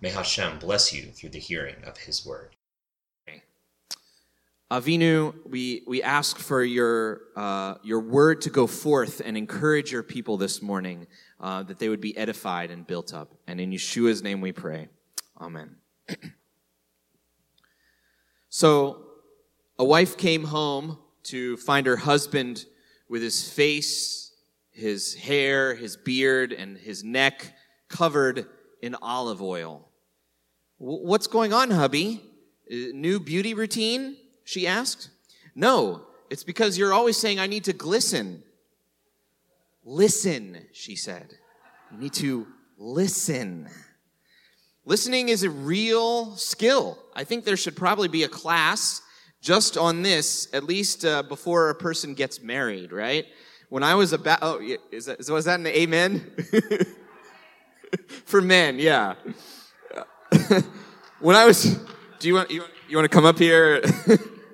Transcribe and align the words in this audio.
May 0.00 0.10
Hashem 0.10 0.58
bless 0.58 0.92
you 0.92 1.10
through 1.10 1.30
the 1.30 1.38
hearing 1.40 1.76
of 1.84 1.98
His 1.98 2.24
word. 2.24 2.54
Avinu, 4.70 5.34
we, 5.48 5.82
we 5.86 6.02
ask 6.02 6.36
for 6.36 6.62
your, 6.62 7.22
uh, 7.34 7.76
your 7.82 8.00
word 8.00 8.42
to 8.42 8.50
go 8.50 8.66
forth 8.66 9.22
and 9.24 9.34
encourage 9.34 9.90
your 9.90 10.02
people 10.02 10.36
this 10.36 10.60
morning, 10.60 11.06
uh, 11.40 11.62
that 11.62 11.78
they 11.78 11.88
would 11.88 12.02
be 12.02 12.14
edified 12.18 12.70
and 12.70 12.86
built 12.86 13.14
up. 13.14 13.32
And 13.46 13.62
in 13.62 13.70
Yeshua's 13.70 14.22
name 14.22 14.42
we 14.42 14.52
pray. 14.52 14.88
Amen. 15.40 15.76
so, 18.50 19.06
a 19.78 19.84
wife 19.84 20.18
came 20.18 20.44
home 20.44 20.98
to 21.24 21.56
find 21.56 21.86
her 21.86 21.96
husband 21.96 22.66
with 23.08 23.22
his 23.22 23.50
face, 23.50 24.34
his 24.70 25.14
hair, 25.14 25.74
his 25.74 25.96
beard, 25.96 26.52
and 26.52 26.76
his 26.76 27.02
neck 27.02 27.54
covered 27.88 28.46
in 28.82 28.94
olive 29.00 29.40
oil. 29.40 29.87
What's 30.78 31.26
going 31.26 31.52
on, 31.52 31.72
hubby? 31.72 32.22
Uh, 32.70 32.94
new 32.94 33.18
beauty 33.18 33.52
routine? 33.52 34.16
She 34.44 34.66
asked. 34.66 35.10
No, 35.54 36.02
it's 36.30 36.44
because 36.44 36.78
you're 36.78 36.94
always 36.94 37.16
saying 37.16 37.40
I 37.40 37.48
need 37.48 37.64
to 37.64 37.72
glisten. 37.72 38.44
Listen, 39.84 40.66
she 40.72 40.94
said. 40.94 41.34
You 41.90 41.98
need 41.98 42.12
to 42.14 42.46
listen. 42.76 43.68
Listening 44.84 45.30
is 45.30 45.42
a 45.42 45.50
real 45.50 46.36
skill. 46.36 46.96
I 47.14 47.24
think 47.24 47.44
there 47.44 47.56
should 47.56 47.76
probably 47.76 48.08
be 48.08 48.22
a 48.22 48.28
class 48.28 49.02
just 49.40 49.76
on 49.76 50.02
this, 50.02 50.48
at 50.52 50.62
least 50.62 51.04
uh, 51.04 51.24
before 51.24 51.70
a 51.70 51.74
person 51.74 52.14
gets 52.14 52.40
married, 52.40 52.92
right? 52.92 53.26
When 53.68 53.82
I 53.82 53.96
was 53.96 54.12
about, 54.12 54.38
oh, 54.42 54.60
is 54.92 55.06
that, 55.06 55.28
was 55.28 55.44
that 55.46 55.58
an 55.58 55.66
amen? 55.66 56.30
For 58.24 58.40
men, 58.40 58.78
yeah. 58.78 59.14
when 61.20 61.36
I 61.36 61.44
was, 61.44 61.78
do 62.18 62.28
you 62.28 62.34
want, 62.34 62.50
you, 62.50 62.64
you 62.88 62.96
want 62.96 63.10
to 63.10 63.14
come 63.14 63.24
up 63.24 63.38
here? 63.38 63.82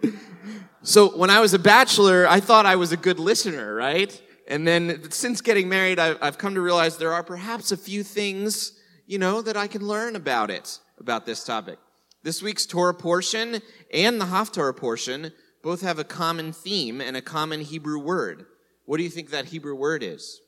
so 0.82 1.16
when 1.16 1.30
I 1.30 1.40
was 1.40 1.54
a 1.54 1.58
bachelor, 1.58 2.26
I 2.26 2.40
thought 2.40 2.66
I 2.66 2.76
was 2.76 2.92
a 2.92 2.96
good 2.96 3.18
listener, 3.18 3.74
right? 3.74 4.20
And 4.48 4.66
then 4.66 5.10
since 5.10 5.40
getting 5.40 5.68
married, 5.68 5.98
I've, 5.98 6.18
I've 6.20 6.38
come 6.38 6.54
to 6.54 6.60
realize 6.60 6.96
there 6.96 7.12
are 7.12 7.22
perhaps 7.22 7.72
a 7.72 7.76
few 7.76 8.02
things, 8.02 8.72
you 9.06 9.18
know, 9.18 9.42
that 9.42 9.56
I 9.56 9.66
can 9.66 9.86
learn 9.86 10.16
about 10.16 10.50
it, 10.50 10.78
about 10.98 11.26
this 11.26 11.44
topic. 11.44 11.78
This 12.22 12.42
week's 12.42 12.66
Torah 12.66 12.94
portion 12.94 13.60
and 13.92 14.20
the 14.20 14.26
Haftarah 14.26 14.76
portion 14.76 15.32
both 15.62 15.82
have 15.82 15.98
a 15.98 16.04
common 16.04 16.52
theme 16.52 17.00
and 17.00 17.16
a 17.16 17.22
common 17.22 17.60
Hebrew 17.60 17.98
word. 17.98 18.46
What 18.86 18.98
do 18.98 19.02
you 19.02 19.10
think 19.10 19.30
that 19.30 19.46
Hebrew 19.46 19.74
word 19.74 20.02
is? 20.02 20.40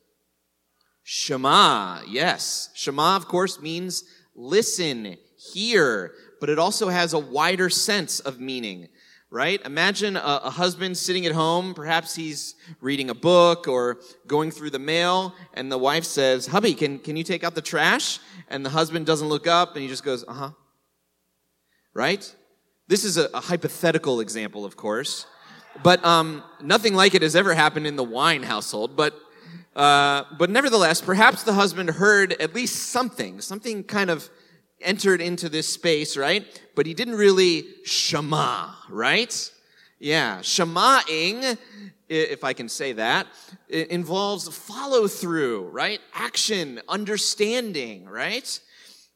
Shema, 1.03 2.01
yes. 2.07 2.69
Shema, 2.75 3.15
of 3.15 3.27
course, 3.27 3.61
means 3.61 4.03
listen, 4.35 5.17
hear, 5.53 6.13
but 6.39 6.49
it 6.49 6.59
also 6.59 6.89
has 6.89 7.13
a 7.13 7.19
wider 7.19 7.69
sense 7.69 8.19
of 8.19 8.39
meaning, 8.39 8.89
right? 9.29 9.63
Imagine 9.65 10.15
a, 10.15 10.41
a, 10.43 10.49
husband 10.49 10.97
sitting 10.97 11.25
at 11.25 11.31
home, 11.31 11.73
perhaps 11.73 12.15
he's 12.15 12.55
reading 12.81 13.09
a 13.09 13.13
book 13.13 13.67
or 13.67 13.99
going 14.27 14.51
through 14.51 14.69
the 14.69 14.79
mail, 14.79 15.33
and 15.53 15.71
the 15.71 15.77
wife 15.77 16.03
says, 16.03 16.47
Hubby, 16.47 16.73
can, 16.73 16.99
can 16.99 17.15
you 17.15 17.23
take 17.23 17.43
out 17.43 17.55
the 17.55 17.61
trash? 17.61 18.19
And 18.49 18.65
the 18.65 18.69
husband 18.69 19.05
doesn't 19.05 19.27
look 19.27 19.47
up 19.47 19.75
and 19.75 19.81
he 19.81 19.87
just 19.87 20.03
goes, 20.03 20.23
Uh 20.27 20.33
huh. 20.33 20.51
Right? 21.93 22.35
This 22.87 23.03
is 23.03 23.17
a, 23.17 23.29
a 23.33 23.41
hypothetical 23.41 24.19
example, 24.19 24.63
of 24.63 24.77
course. 24.77 25.25
But 25.83 26.03
um, 26.05 26.43
nothing 26.61 26.95
like 26.95 27.13
it 27.13 27.21
has 27.21 27.35
ever 27.35 27.53
happened 27.53 27.85
in 27.85 27.95
the 27.95 28.03
wine 28.03 28.43
household. 28.43 28.95
But 28.95 29.13
uh, 29.77 30.23
but 30.39 30.49
nevertheless, 30.49 31.01
perhaps 31.01 31.43
the 31.43 31.53
husband 31.53 31.87
heard 31.91 32.33
at 32.41 32.55
least 32.55 32.89
something, 32.89 33.39
something 33.41 33.83
kind 33.83 34.09
of 34.09 34.27
entered 34.81 35.21
into 35.21 35.49
this 35.49 35.71
space, 35.71 36.15
right? 36.17 36.45
But 36.75 36.85
he 36.85 36.93
didn't 36.93 37.15
really 37.15 37.65
shema, 37.83 38.71
right? 38.89 39.51
Yeah, 39.99 40.39
shemaing, 40.39 41.57
if 42.07 42.43
I 42.43 42.53
can 42.53 42.69
say 42.69 42.93
that, 42.93 43.27
involves 43.69 44.47
follow 44.47 45.07
through, 45.07 45.69
right? 45.69 45.99
Action, 46.13 46.81
understanding, 46.87 48.07
right? 48.07 48.59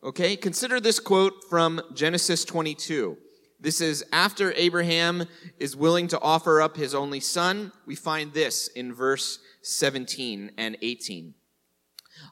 Okay, 0.04 0.36
consider 0.36 0.80
this 0.80 1.00
quote 1.00 1.34
from 1.50 1.80
Genesis 1.94 2.44
22. 2.46 3.18
This 3.60 3.80
is 3.80 4.04
after 4.12 4.52
Abraham 4.54 5.28
is 5.60 5.76
willing 5.76 6.08
to 6.08 6.20
offer 6.20 6.60
up 6.60 6.76
his 6.76 6.96
only 6.96 7.20
son. 7.20 7.72
We 7.86 7.96
find 7.96 8.34
this 8.34 8.68
in 8.70 8.92
verse 8.92 9.38
17 9.62 10.54
and 10.58 10.78
18. 10.82 11.36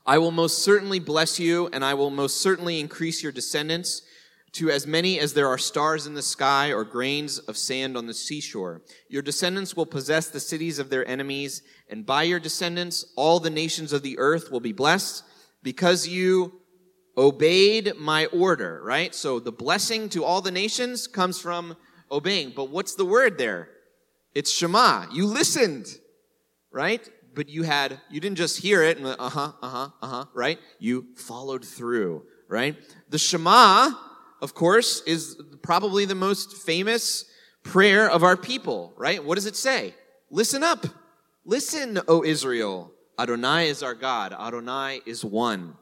I 0.10 0.18
will 0.18 0.32
most 0.32 0.64
certainly 0.64 0.98
bless 0.98 1.40
you, 1.40 1.70
and 1.72 1.86
I 1.86 1.94
will 1.94 2.10
most 2.10 2.42
certainly 2.42 2.80
increase 2.80 3.22
your 3.22 3.32
descendants 3.32 4.02
to 4.54 4.72
as 4.72 4.88
many 4.88 5.20
as 5.20 5.36
there 5.36 5.48
are 5.48 5.60
stars 5.60 6.08
in 6.08 6.16
the 6.16 6.24
sky 6.24 6.74
or 6.74 6.84
grains 6.84 7.38
of 7.38 7.56
sand 7.56 7.96
on 7.96 8.08
the 8.08 8.16
seashore. 8.16 8.82
Your 9.08 9.22
descendants 9.22 9.76
will 9.76 9.86
possess 9.86 10.28
the 10.28 10.40
cities 10.40 10.80
of 10.80 10.90
their 10.90 11.08
enemies, 11.08 11.62
and 11.92 12.08
by 12.08 12.24
your 12.24 12.40
descendants 12.40 13.06
all 13.16 13.40
the 13.40 13.52
nations 13.52 13.94
of 13.94 14.02
the 14.02 14.18
earth 14.18 14.50
will 14.50 14.60
be 14.60 14.72
blessed 14.72 15.26
because 15.62 16.08
you 16.08 16.54
obeyed 17.16 17.94
my 18.00 18.26
order, 18.34 18.82
right? 18.84 19.14
So 19.14 19.40
the 19.40 19.52
blessing 19.52 20.10
to 20.10 20.24
all 20.24 20.42
the 20.42 20.50
nations 20.50 21.06
comes 21.06 21.40
from 21.40 21.78
obeying. 22.12 22.54
But 22.56 22.72
what's 22.72 22.96
the 22.96 23.06
word 23.06 23.38
there? 23.38 23.70
It's 24.34 24.50
Shema. 24.50 25.06
You 25.14 25.28
listened, 25.28 25.86
right? 26.72 27.08
But 27.40 27.48
you 27.48 27.64
had, 27.64 28.02
you 28.10 28.20
didn't 28.20 28.38
just 28.38 28.58
hear 28.58 28.84
it 28.84 28.98
and 28.98 29.08
uh 29.08 29.16
huh, 29.18 29.54
uh 29.62 29.70
huh, 29.70 29.90
uh 30.02 30.08
huh, 30.08 30.26
right? 30.34 30.60
You 30.78 31.06
followed 31.16 31.64
through, 31.64 32.26
right? 32.50 32.76
The 33.08 33.18
Shema, 33.18 33.92
of 34.42 34.54
course, 34.54 35.02
is 35.08 35.42
probably 35.62 36.04
the 36.04 36.16
most 36.16 36.58
famous 36.58 37.24
prayer 37.64 38.12
of 38.12 38.24
our 38.24 38.36
people, 38.36 38.92
right? 38.98 39.24
What 39.24 39.36
does 39.36 39.46
it 39.46 39.56
say? 39.56 39.94
Listen 40.30 40.64
up. 40.64 40.86
Listen, 41.46 42.02
O 42.10 42.26
Israel. 42.26 42.92
Adonai 43.18 43.70
is 43.70 43.84
our 43.84 43.96
God. 43.96 44.34
Adonai 44.34 45.00
is 45.06 45.24
one. 45.24 45.78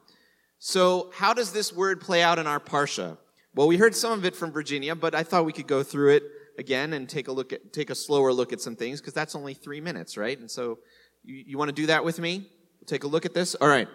So, 0.59 1.09
how 1.16 1.34
does 1.34 1.53
this 1.53 1.73
word 1.73 2.00
play 2.01 2.22
out 2.22 2.38
in 2.38 2.46
our 2.46 2.59
parsha? 2.59 3.17
Well, 3.56 3.67
we 3.67 3.78
heard 3.78 3.96
some 3.96 4.12
of 4.12 4.25
it 4.25 4.35
from 4.35 4.51
Virginia, 4.51 4.94
but 4.94 5.16
I 5.16 5.23
thought 5.23 5.46
we 5.46 5.53
could 5.53 5.66
go 5.66 5.81
through 5.81 6.17
it 6.17 6.23
again 6.57 6.94
and 6.94 7.07
take 7.07 7.28
a 7.28 7.31
look 7.31 7.53
at 7.53 7.73
take 7.73 7.90
a 7.90 7.96
slower 7.96 8.34
look 8.34 8.53
at 8.53 8.62
some 8.62 8.75
things 8.75 9.00
because 9.00 9.13
that's 9.13 9.35
only 9.35 9.56
three 9.56 9.81
minutes, 9.81 10.17
right? 10.17 10.38
And 10.38 10.50
so, 10.50 10.79
you, 11.27 11.43
you 11.47 11.57
want 11.57 11.69
to 11.69 11.75
do 11.75 11.88
that 11.88 12.03
with 12.03 12.19
me? 12.19 12.49
We'll 12.79 12.85
take 12.88 13.03
a 13.03 13.07
look 13.07 13.25
at 13.25 13.33
this. 13.33 13.55
All 13.55 13.67
right. 13.67 13.88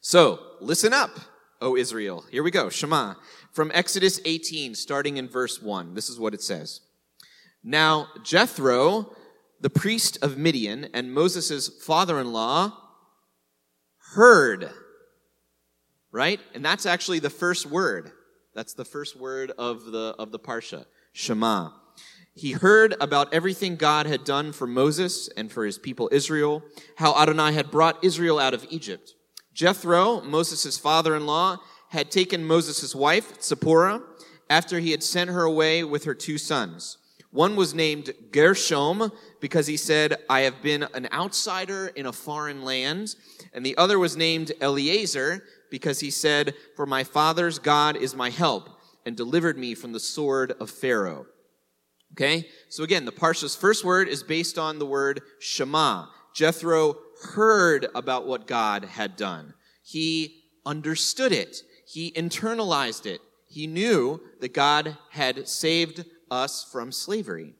So, 0.00 0.40
listen 0.60 0.92
up, 0.92 1.10
O 1.60 1.76
Israel. 1.76 2.24
Here 2.30 2.42
we 2.42 2.50
go. 2.50 2.70
Shema 2.70 3.14
from 3.52 3.70
Exodus 3.74 4.20
18, 4.24 4.74
starting 4.74 5.18
in 5.18 5.28
verse 5.28 5.60
one. 5.60 5.94
This 5.94 6.08
is 6.08 6.18
what 6.18 6.34
it 6.34 6.42
says. 6.42 6.80
Now 7.62 8.08
Jethro, 8.22 9.14
the 9.60 9.70
priest 9.70 10.18
of 10.22 10.38
Midian, 10.38 10.88
and 10.94 11.12
Moses' 11.12 11.68
father-in-law, 11.68 12.72
heard 14.14 14.70
right? 16.12 16.40
And 16.54 16.64
that's 16.64 16.86
actually 16.86 17.18
the 17.18 17.30
first 17.30 17.66
word. 17.66 18.12
That's 18.54 18.74
the 18.74 18.84
first 18.84 19.18
word 19.18 19.50
of 19.58 19.86
the, 19.86 20.14
of 20.18 20.30
the 20.30 20.38
Parsha, 20.38 20.84
Shema. 21.12 21.70
He 22.34 22.52
heard 22.52 22.94
about 23.00 23.32
everything 23.34 23.76
God 23.76 24.06
had 24.06 24.24
done 24.24 24.52
for 24.52 24.66
Moses 24.66 25.28
and 25.36 25.52
for 25.52 25.66
his 25.66 25.78
people 25.78 26.08
Israel, 26.12 26.62
how 26.96 27.14
Adonai 27.14 27.52
had 27.52 27.70
brought 27.70 28.02
Israel 28.02 28.38
out 28.38 28.54
of 28.54 28.66
Egypt. 28.70 29.14
Jethro, 29.52 30.22
Moses' 30.22 30.78
father-in-law, 30.78 31.58
had 31.90 32.10
taken 32.10 32.44
Moses' 32.44 32.94
wife, 32.94 33.42
Zipporah, 33.42 34.02
after 34.48 34.78
he 34.78 34.92
had 34.92 35.02
sent 35.02 35.28
her 35.28 35.42
away 35.42 35.84
with 35.84 36.04
her 36.04 36.14
two 36.14 36.38
sons. 36.38 36.96
One 37.32 37.56
was 37.56 37.74
named 37.74 38.12
Gershom 38.30 39.10
because 39.40 39.66
he 39.66 39.78
said, 39.78 40.16
I 40.28 40.40
have 40.40 40.62
been 40.62 40.86
an 40.94 41.08
outsider 41.12 41.88
in 41.88 42.06
a 42.06 42.12
foreign 42.12 42.62
land. 42.62 43.14
And 43.54 43.64
the 43.64 43.76
other 43.78 43.98
was 43.98 44.16
named 44.16 44.52
Eliezer 44.60 45.42
because 45.70 46.00
he 46.00 46.10
said, 46.10 46.54
For 46.76 46.84
my 46.84 47.04
father's 47.04 47.58
God 47.58 47.96
is 47.96 48.14
my 48.14 48.28
help 48.28 48.68
and 49.06 49.16
delivered 49.16 49.56
me 49.56 49.74
from 49.74 49.92
the 49.92 50.00
sword 50.00 50.52
of 50.60 50.70
Pharaoh. 50.70 51.26
Okay? 52.12 52.48
So 52.68 52.84
again, 52.84 53.04
the 53.04 53.12
Parsha's 53.12 53.56
first 53.56 53.84
word 53.84 54.08
is 54.08 54.22
based 54.22 54.58
on 54.58 54.78
the 54.78 54.86
word 54.86 55.22
Shema. 55.40 56.06
Jethro 56.34 56.96
heard 57.34 57.86
about 57.94 58.26
what 58.26 58.46
God 58.46 58.84
had 58.84 59.16
done. 59.16 59.54
He 59.82 60.44
understood 60.64 61.32
it. 61.32 61.62
he 61.86 62.10
internalized 62.12 63.06
it. 63.06 63.20
He 63.48 63.66
knew 63.66 64.20
that 64.40 64.54
God 64.54 64.96
had 65.10 65.46
saved 65.46 66.06
us 66.30 66.64
from 66.72 66.90
slavery. 66.90 67.54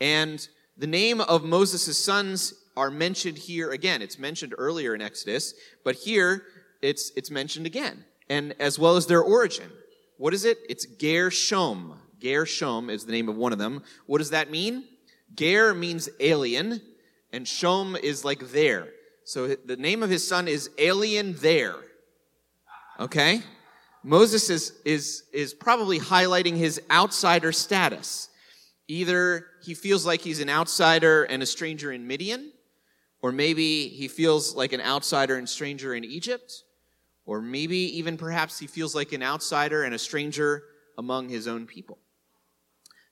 And 0.00 0.46
the 0.76 0.86
name 0.86 1.20
of 1.20 1.44
Moses' 1.44 1.96
sons 1.96 2.54
are 2.76 2.90
mentioned 2.90 3.38
here 3.38 3.70
again. 3.70 4.02
It's 4.02 4.18
mentioned 4.18 4.54
earlier 4.58 4.94
in 4.94 5.02
Exodus, 5.02 5.54
but 5.84 5.96
here 5.96 6.42
it's, 6.82 7.12
it's 7.16 7.30
mentioned 7.30 7.66
again, 7.66 8.04
and 8.28 8.54
as 8.60 8.78
well 8.78 8.96
as 8.96 9.06
their 9.06 9.22
origin. 9.22 9.70
What 10.16 10.34
is 10.34 10.44
it? 10.44 10.58
It's 10.68 10.86
Gershom. 10.86 12.00
Gershom 12.20 12.90
is 12.90 13.04
the 13.04 13.12
name 13.12 13.28
of 13.28 13.36
one 13.36 13.52
of 13.52 13.58
them. 13.58 13.82
What 14.06 14.18
does 14.18 14.30
that 14.30 14.50
mean? 14.50 14.84
Ger 15.34 15.74
means 15.74 16.08
alien, 16.20 16.80
and 17.32 17.46
Shom 17.46 17.98
is 17.98 18.24
like 18.24 18.50
there. 18.50 18.88
So 19.24 19.48
the 19.48 19.76
name 19.76 20.02
of 20.02 20.08
his 20.08 20.26
son 20.26 20.48
is 20.48 20.70
Alien 20.78 21.34
There. 21.34 21.76
Okay? 22.98 23.42
Moses 24.02 24.48
is, 24.48 24.72
is, 24.86 25.24
is 25.34 25.52
probably 25.52 26.00
highlighting 26.00 26.56
his 26.56 26.80
outsider 26.90 27.52
status. 27.52 28.30
Either 28.86 29.44
he 29.62 29.74
feels 29.74 30.06
like 30.06 30.22
he's 30.22 30.40
an 30.40 30.48
outsider 30.48 31.24
and 31.24 31.42
a 31.42 31.46
stranger 31.46 31.92
in 31.92 32.06
Midian, 32.06 32.52
or 33.20 33.32
maybe 33.32 33.88
he 33.88 34.08
feels 34.08 34.54
like 34.54 34.72
an 34.72 34.80
outsider 34.80 35.36
and 35.36 35.46
stranger 35.46 35.94
in 35.94 36.04
Egypt, 36.04 36.62
or 37.26 37.42
maybe 37.42 37.76
even 37.98 38.16
perhaps 38.16 38.58
he 38.58 38.66
feels 38.66 38.94
like 38.94 39.12
an 39.12 39.22
outsider 39.22 39.82
and 39.82 39.94
a 39.94 39.98
stranger 39.98 40.62
among 40.96 41.28
his 41.28 41.46
own 41.46 41.66
people. 41.66 41.98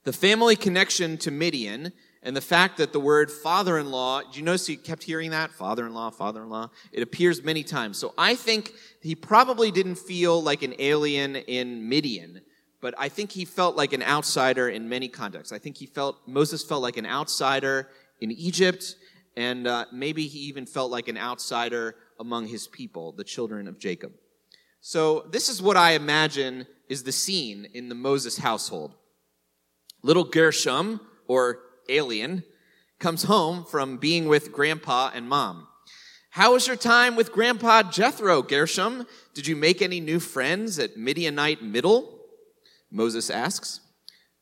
The 0.07 0.13
family 0.13 0.55
connection 0.55 1.17
to 1.17 1.31
Midian 1.31 1.91
and 2.23 2.33
the 2.33 2.39
fact 2.39 2.77
that 2.77 2.93
the 2.93 2.99
word 2.99 3.29
father 3.29 3.77
in 3.77 3.91
law, 3.91 4.21
do 4.21 4.39
you 4.39 4.45
notice 4.45 4.69
you 4.69 4.77
kept 4.77 5.03
hearing 5.03 5.31
that? 5.31 5.51
Father 5.51 5.85
in 5.85 5.93
law, 5.93 6.11
father 6.11 6.43
in 6.43 6.49
law. 6.49 6.69
It 6.93 7.03
appears 7.03 7.43
many 7.43 7.61
times. 7.61 7.97
So 7.97 8.13
I 8.17 8.33
think 8.35 8.71
he 9.01 9.15
probably 9.15 9.69
didn't 9.69 9.97
feel 9.97 10.41
like 10.41 10.63
an 10.63 10.75
alien 10.79 11.35
in 11.35 11.89
Midian, 11.89 12.39
but 12.79 12.93
I 12.97 13.09
think 13.09 13.33
he 13.33 13.43
felt 13.43 13.75
like 13.75 13.91
an 13.91 14.01
outsider 14.01 14.69
in 14.69 14.87
many 14.87 15.09
contexts. 15.09 15.51
I 15.51 15.59
think 15.59 15.75
he 15.75 15.85
felt, 15.85 16.25
Moses 16.25 16.63
felt 16.63 16.81
like 16.81 16.95
an 16.95 17.05
outsider 17.05 17.89
in 18.21 18.31
Egypt, 18.31 18.95
and 19.35 19.67
uh, 19.67 19.87
maybe 19.91 20.27
he 20.27 20.39
even 20.39 20.65
felt 20.65 20.89
like 20.89 21.09
an 21.09 21.17
outsider 21.17 21.97
among 22.17 22.47
his 22.47 22.65
people, 22.69 23.11
the 23.11 23.25
children 23.25 23.67
of 23.67 23.77
Jacob. 23.77 24.13
So 24.79 25.27
this 25.31 25.49
is 25.49 25.61
what 25.61 25.75
I 25.75 25.95
imagine 25.95 26.65
is 26.87 27.03
the 27.03 27.11
scene 27.11 27.67
in 27.73 27.89
the 27.89 27.95
Moses 27.95 28.37
household. 28.37 28.95
Little 30.01 30.23
Gershom, 30.23 31.01
or 31.27 31.59
alien, 31.89 32.43
comes 32.99 33.23
home 33.23 33.65
from 33.65 33.97
being 33.97 34.27
with 34.27 34.51
grandpa 34.51 35.11
and 35.13 35.27
mom. 35.27 35.67
How 36.31 36.53
was 36.53 36.67
your 36.67 36.75
time 36.75 37.15
with 37.15 37.31
grandpa 37.31 37.83
Jethro, 37.83 38.41
Gershom? 38.41 39.07
Did 39.33 39.47
you 39.47 39.55
make 39.55 39.81
any 39.81 39.99
new 39.99 40.19
friends 40.19 40.77
at 40.77 40.97
Midianite 40.97 41.63
Middle? 41.63 42.19
Moses 42.91 43.29
asks. 43.29 43.81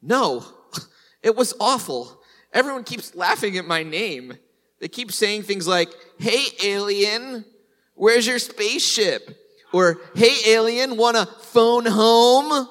No, 0.02 0.46
it 1.24 1.36
was 1.36 1.54
awful. 1.60 2.22
Everyone 2.54 2.84
keeps 2.84 3.16
laughing 3.16 3.58
at 3.58 3.66
my 3.66 3.84
name. 3.84 4.38
They 4.80 4.88
keep 4.88 5.12
saying 5.12 5.44
things 5.44 5.68
like, 5.68 5.90
Hey, 6.20 6.46
alien, 6.64 7.46
where's 7.94 8.28
your 8.28 8.40
spaceship? 8.40 9.38
Or, 9.74 10.00
Hey, 10.16 10.36
alien, 10.48 10.98
wanna 10.98 11.26
phone 11.26 11.86
home? 11.86 12.68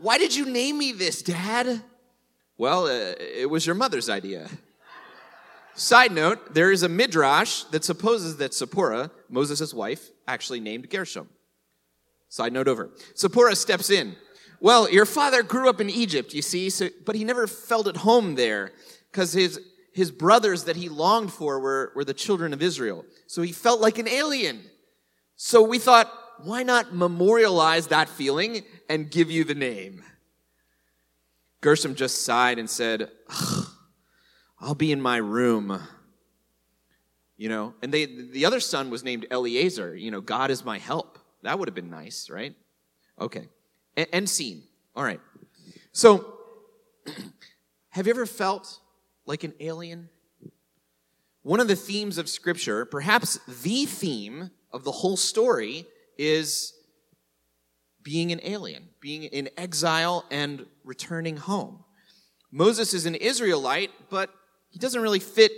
Why 0.00 0.18
did 0.18 0.34
you 0.34 0.46
name 0.46 0.78
me 0.78 0.92
this, 0.92 1.22
Dad? 1.22 1.82
Well, 2.62 2.86
uh, 2.86 3.14
it 3.18 3.50
was 3.50 3.66
your 3.66 3.74
mother's 3.74 4.08
idea. 4.08 4.48
Side 5.74 6.12
note, 6.12 6.54
there 6.54 6.70
is 6.70 6.84
a 6.84 6.88
midrash 6.88 7.64
that 7.72 7.82
supposes 7.82 8.36
that 8.36 8.54
Zipporah, 8.54 9.10
Moses' 9.28 9.74
wife, 9.74 10.10
actually 10.28 10.60
named 10.60 10.88
Gershom. 10.88 11.28
Side 12.28 12.52
note 12.52 12.68
over. 12.68 12.90
Zipporah 13.18 13.56
steps 13.56 13.90
in. 13.90 14.14
Well, 14.60 14.88
your 14.88 15.06
father 15.06 15.42
grew 15.42 15.68
up 15.68 15.80
in 15.80 15.90
Egypt, 15.90 16.34
you 16.34 16.40
see, 16.40 16.70
so, 16.70 16.88
but 17.04 17.16
he 17.16 17.24
never 17.24 17.48
felt 17.48 17.88
at 17.88 17.96
home 17.96 18.36
there 18.36 18.70
because 19.10 19.32
his, 19.32 19.58
his 19.92 20.12
brothers 20.12 20.62
that 20.62 20.76
he 20.76 20.88
longed 20.88 21.32
for 21.32 21.58
were, 21.58 21.90
were 21.96 22.04
the 22.04 22.14
children 22.14 22.52
of 22.52 22.62
Israel. 22.62 23.04
So 23.26 23.42
he 23.42 23.50
felt 23.50 23.80
like 23.80 23.98
an 23.98 24.06
alien. 24.06 24.62
So 25.34 25.62
we 25.62 25.80
thought, 25.80 26.12
why 26.44 26.62
not 26.62 26.94
memorialize 26.94 27.88
that 27.88 28.08
feeling 28.08 28.62
and 28.88 29.10
give 29.10 29.32
you 29.32 29.42
the 29.42 29.56
name? 29.56 30.04
Gershom 31.62 31.94
just 31.94 32.24
sighed 32.24 32.58
and 32.58 32.68
said, 32.68 33.08
I'll 34.60 34.74
be 34.74 34.92
in 34.92 35.00
my 35.00 35.16
room. 35.16 35.80
You 37.36 37.48
know, 37.48 37.74
and 37.82 37.92
they, 37.92 38.04
the 38.04 38.44
other 38.44 38.60
son 38.60 38.90
was 38.90 39.02
named 39.02 39.26
Eliezer. 39.30 39.96
You 39.96 40.10
know, 40.10 40.20
God 40.20 40.50
is 40.50 40.64
my 40.64 40.78
help. 40.78 41.18
That 41.42 41.58
would 41.58 41.68
have 41.68 41.74
been 41.74 41.90
nice, 41.90 42.28
right? 42.28 42.54
Okay. 43.20 43.48
End 43.96 44.28
scene. 44.28 44.64
All 44.94 45.04
right. 45.04 45.20
So, 45.92 46.34
have 47.90 48.06
you 48.06 48.12
ever 48.12 48.26
felt 48.26 48.80
like 49.24 49.44
an 49.44 49.54
alien? 49.60 50.08
One 51.42 51.60
of 51.60 51.68
the 51.68 51.76
themes 51.76 52.18
of 52.18 52.28
Scripture, 52.28 52.84
perhaps 52.84 53.38
the 53.62 53.86
theme 53.86 54.50
of 54.72 54.84
the 54.84 54.92
whole 54.92 55.16
story, 55.16 55.86
is 56.18 56.74
being 58.02 58.32
an 58.32 58.40
alien, 58.42 58.88
being 59.00 59.24
in 59.24 59.48
exile 59.56 60.24
and 60.30 60.66
returning 60.84 61.36
home. 61.36 61.84
Moses 62.50 62.94
is 62.94 63.06
an 63.06 63.14
Israelite, 63.14 63.90
but 64.10 64.30
he 64.70 64.78
doesn't 64.78 65.02
really 65.02 65.20
fit 65.20 65.52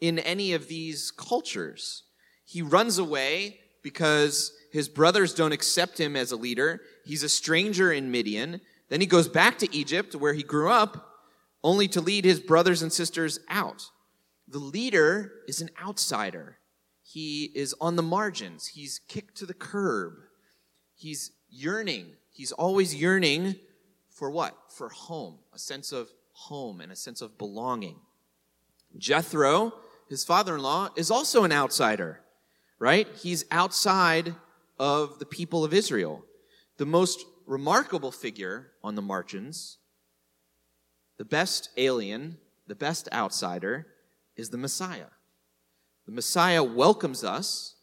in 0.00 0.18
any 0.18 0.52
of 0.52 0.68
these 0.68 1.10
cultures. 1.10 2.02
He 2.44 2.62
runs 2.62 2.98
away 2.98 3.60
because 3.82 4.52
his 4.72 4.88
brothers 4.88 5.34
don't 5.34 5.52
accept 5.52 5.98
him 5.98 6.16
as 6.16 6.32
a 6.32 6.36
leader. 6.36 6.80
He's 7.04 7.22
a 7.22 7.28
stranger 7.28 7.92
in 7.92 8.10
Midian. 8.10 8.60
Then 8.88 9.00
he 9.00 9.06
goes 9.06 9.28
back 9.28 9.58
to 9.58 9.74
Egypt, 9.74 10.14
where 10.14 10.34
he 10.34 10.42
grew 10.42 10.70
up, 10.70 11.12
only 11.62 11.88
to 11.88 12.00
lead 12.00 12.24
his 12.24 12.40
brothers 12.40 12.82
and 12.82 12.92
sisters 12.92 13.38
out. 13.48 13.90
The 14.48 14.58
leader 14.58 15.32
is 15.48 15.60
an 15.60 15.70
outsider. 15.82 16.58
He 17.02 17.50
is 17.54 17.74
on 17.80 17.96
the 17.96 18.02
margins. 18.02 18.68
He's 18.68 19.00
kicked 19.08 19.36
to 19.38 19.46
the 19.46 19.54
curb. 19.54 20.14
He's 20.94 21.32
yearning. 21.56 22.12
He's 22.32 22.52
always 22.52 22.94
yearning 22.94 23.56
for 24.10 24.30
what? 24.30 24.56
For 24.70 24.88
home, 24.88 25.38
a 25.52 25.58
sense 25.58 25.92
of 25.92 26.08
home 26.32 26.80
and 26.80 26.92
a 26.92 26.96
sense 26.96 27.20
of 27.20 27.38
belonging. 27.38 27.96
Jethro, 28.96 29.74
his 30.08 30.24
father 30.24 30.56
in 30.56 30.62
law, 30.62 30.90
is 30.96 31.10
also 31.10 31.44
an 31.44 31.52
outsider, 31.52 32.20
right? 32.78 33.08
He's 33.16 33.44
outside 33.50 34.34
of 34.78 35.18
the 35.18 35.26
people 35.26 35.64
of 35.64 35.72
Israel. 35.72 36.24
The 36.76 36.86
most 36.86 37.24
remarkable 37.46 38.12
figure 38.12 38.72
on 38.82 38.94
the 38.94 39.02
margins, 39.02 39.78
the 41.16 41.24
best 41.24 41.70
alien, 41.76 42.38
the 42.66 42.74
best 42.74 43.08
outsider, 43.12 43.86
is 44.36 44.50
the 44.50 44.58
Messiah. 44.58 45.06
The 46.04 46.12
Messiah 46.12 46.62
welcomes 46.62 47.24
us 47.24 47.75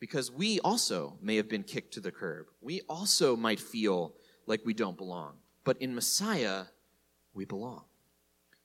because 0.00 0.30
we 0.30 0.60
also 0.60 1.16
may 1.20 1.36
have 1.36 1.48
been 1.48 1.62
kicked 1.62 1.94
to 1.94 2.00
the 2.00 2.12
curb. 2.12 2.46
We 2.60 2.82
also 2.88 3.36
might 3.36 3.60
feel 3.60 4.14
like 4.46 4.60
we 4.64 4.74
don't 4.74 4.96
belong. 4.96 5.34
But 5.64 5.80
in 5.82 5.94
Messiah, 5.94 6.64
we 7.34 7.44
belong. 7.44 7.84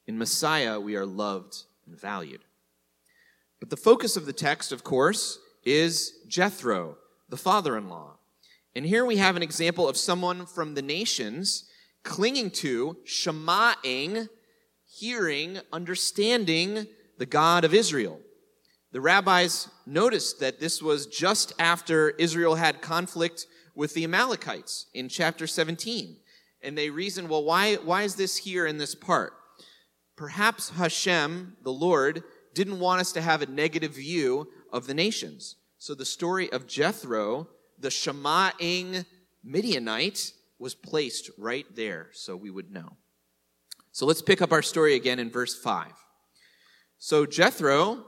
In 0.08 0.18
Messiah, 0.18 0.80
we 0.80 0.96
are 0.96 1.06
loved 1.06 1.64
and 1.86 2.00
valued. 2.00 2.42
But 3.60 3.70
the 3.70 3.78
focus 3.78 4.18
of 4.18 4.26
the 4.26 4.34
text, 4.34 4.72
of 4.72 4.84
course, 4.84 5.40
is 5.64 6.14
Jethro, 6.28 6.98
the 7.30 7.38
father 7.38 7.78
in 7.78 7.90
law. 7.90 8.18
And 8.76 8.86
here 8.86 9.06
we 9.06 9.18
have 9.18 9.36
an 9.36 9.44
example 9.44 9.88
of 9.88 9.98
someone 9.98 10.46
from 10.46 10.74
the 10.74 10.82
nations 10.82 11.66
clinging 12.04 12.52
to, 12.52 12.98
shema'ing, 13.06 14.28
hearing, 14.86 15.60
understanding 15.72 16.88
the 17.18 17.26
God 17.26 17.64
of 17.64 17.74
Israel. 17.74 18.20
The 18.94 19.02
rabbis 19.02 19.70
noticed 19.88 20.40
that 20.40 20.60
this 20.60 20.82
was 20.82 21.08
just 21.08 21.52
after 21.58 22.12
Israel 22.12 22.54
had 22.54 22.82
conflict 22.82 23.48
with 23.74 23.96
the 23.96 24.04
Amalekites 24.04 24.86
in 24.94 25.10
chapter 25.10 25.48
17. 25.48 26.18
And 26.62 26.78
they 26.78 26.92
reasoned, 26.92 27.28
well, 27.28 27.44
why, 27.44 27.76
why 27.76 28.04
is 28.04 28.16
this 28.16 28.38
here 28.38 28.68
in 28.68 28.78
this 28.78 28.94
part? 28.94 29.34
Perhaps 30.16 30.70
Hashem, 30.70 31.58
the 31.64 31.74
Lord, 31.74 32.24
didn't 32.54 32.80
want 32.80 33.02
us 33.02 33.12
to 33.14 33.22
have 33.22 33.42
a 33.42 33.48
negative 33.48 33.96
view 33.96 34.48
of 34.72 34.86
the 34.86 34.94
nations. 34.94 35.56
So 35.80 35.96
the 35.96 36.06
story 36.06 36.52
of 36.52 36.68
Jethro, 36.68 37.50
the 37.80 37.90
Shema'ing 37.90 39.06
Midianite, 39.44 40.34
was 40.60 40.76
placed 40.76 41.32
right 41.40 41.66
there 41.76 42.10
so 42.14 42.36
we 42.36 42.52
would 42.52 42.72
know. 42.72 42.98
So 43.92 44.06
let's 44.06 44.22
pick 44.22 44.40
up 44.40 44.52
our 44.52 44.62
story 44.62 44.94
again 44.94 45.18
in 45.18 45.32
verse 45.32 45.60
5. 45.60 45.92
So 47.00 47.26
Jethro, 47.26 48.06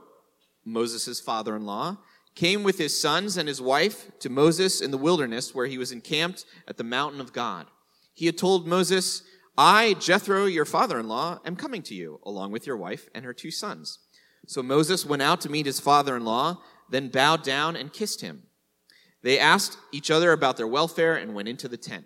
Moses' 0.66 1.20
father 1.20 1.56
in 1.56 1.64
law, 1.64 1.98
came 2.34 2.62
with 2.62 2.76
his 2.76 2.98
sons 2.98 3.38
and 3.38 3.48
his 3.48 3.62
wife 3.62 4.10
to 4.18 4.28
Moses 4.28 4.82
in 4.82 4.90
the 4.90 4.98
wilderness 4.98 5.54
where 5.54 5.66
he 5.66 5.78
was 5.78 5.90
encamped 5.90 6.44
at 6.68 6.76
the 6.76 6.84
mountain 6.84 7.20
of 7.20 7.32
God. 7.32 7.66
He 8.12 8.26
had 8.26 8.36
told 8.36 8.66
Moses, 8.66 9.22
I, 9.56 9.94
Jethro, 9.94 10.44
your 10.44 10.66
father 10.66 11.00
in 11.00 11.08
law, 11.08 11.40
am 11.46 11.56
coming 11.56 11.82
to 11.84 11.94
you, 11.94 12.20
along 12.24 12.52
with 12.52 12.66
your 12.66 12.76
wife 12.76 13.08
and 13.14 13.24
her 13.24 13.32
two 13.32 13.50
sons. 13.50 14.00
So 14.46 14.62
Moses 14.62 15.06
went 15.06 15.22
out 15.22 15.40
to 15.42 15.50
meet 15.50 15.66
his 15.66 15.80
father 15.80 16.14
in 16.14 16.24
law, 16.24 16.62
then 16.90 17.08
bowed 17.08 17.42
down 17.42 17.74
and 17.74 17.92
kissed 17.92 18.20
him. 18.20 18.42
They 19.22 19.38
asked 19.38 19.78
each 19.90 20.10
other 20.10 20.32
about 20.32 20.56
their 20.56 20.66
welfare 20.68 21.16
and 21.16 21.34
went 21.34 21.48
into 21.48 21.68
the 21.68 21.76
tent. 21.78 22.04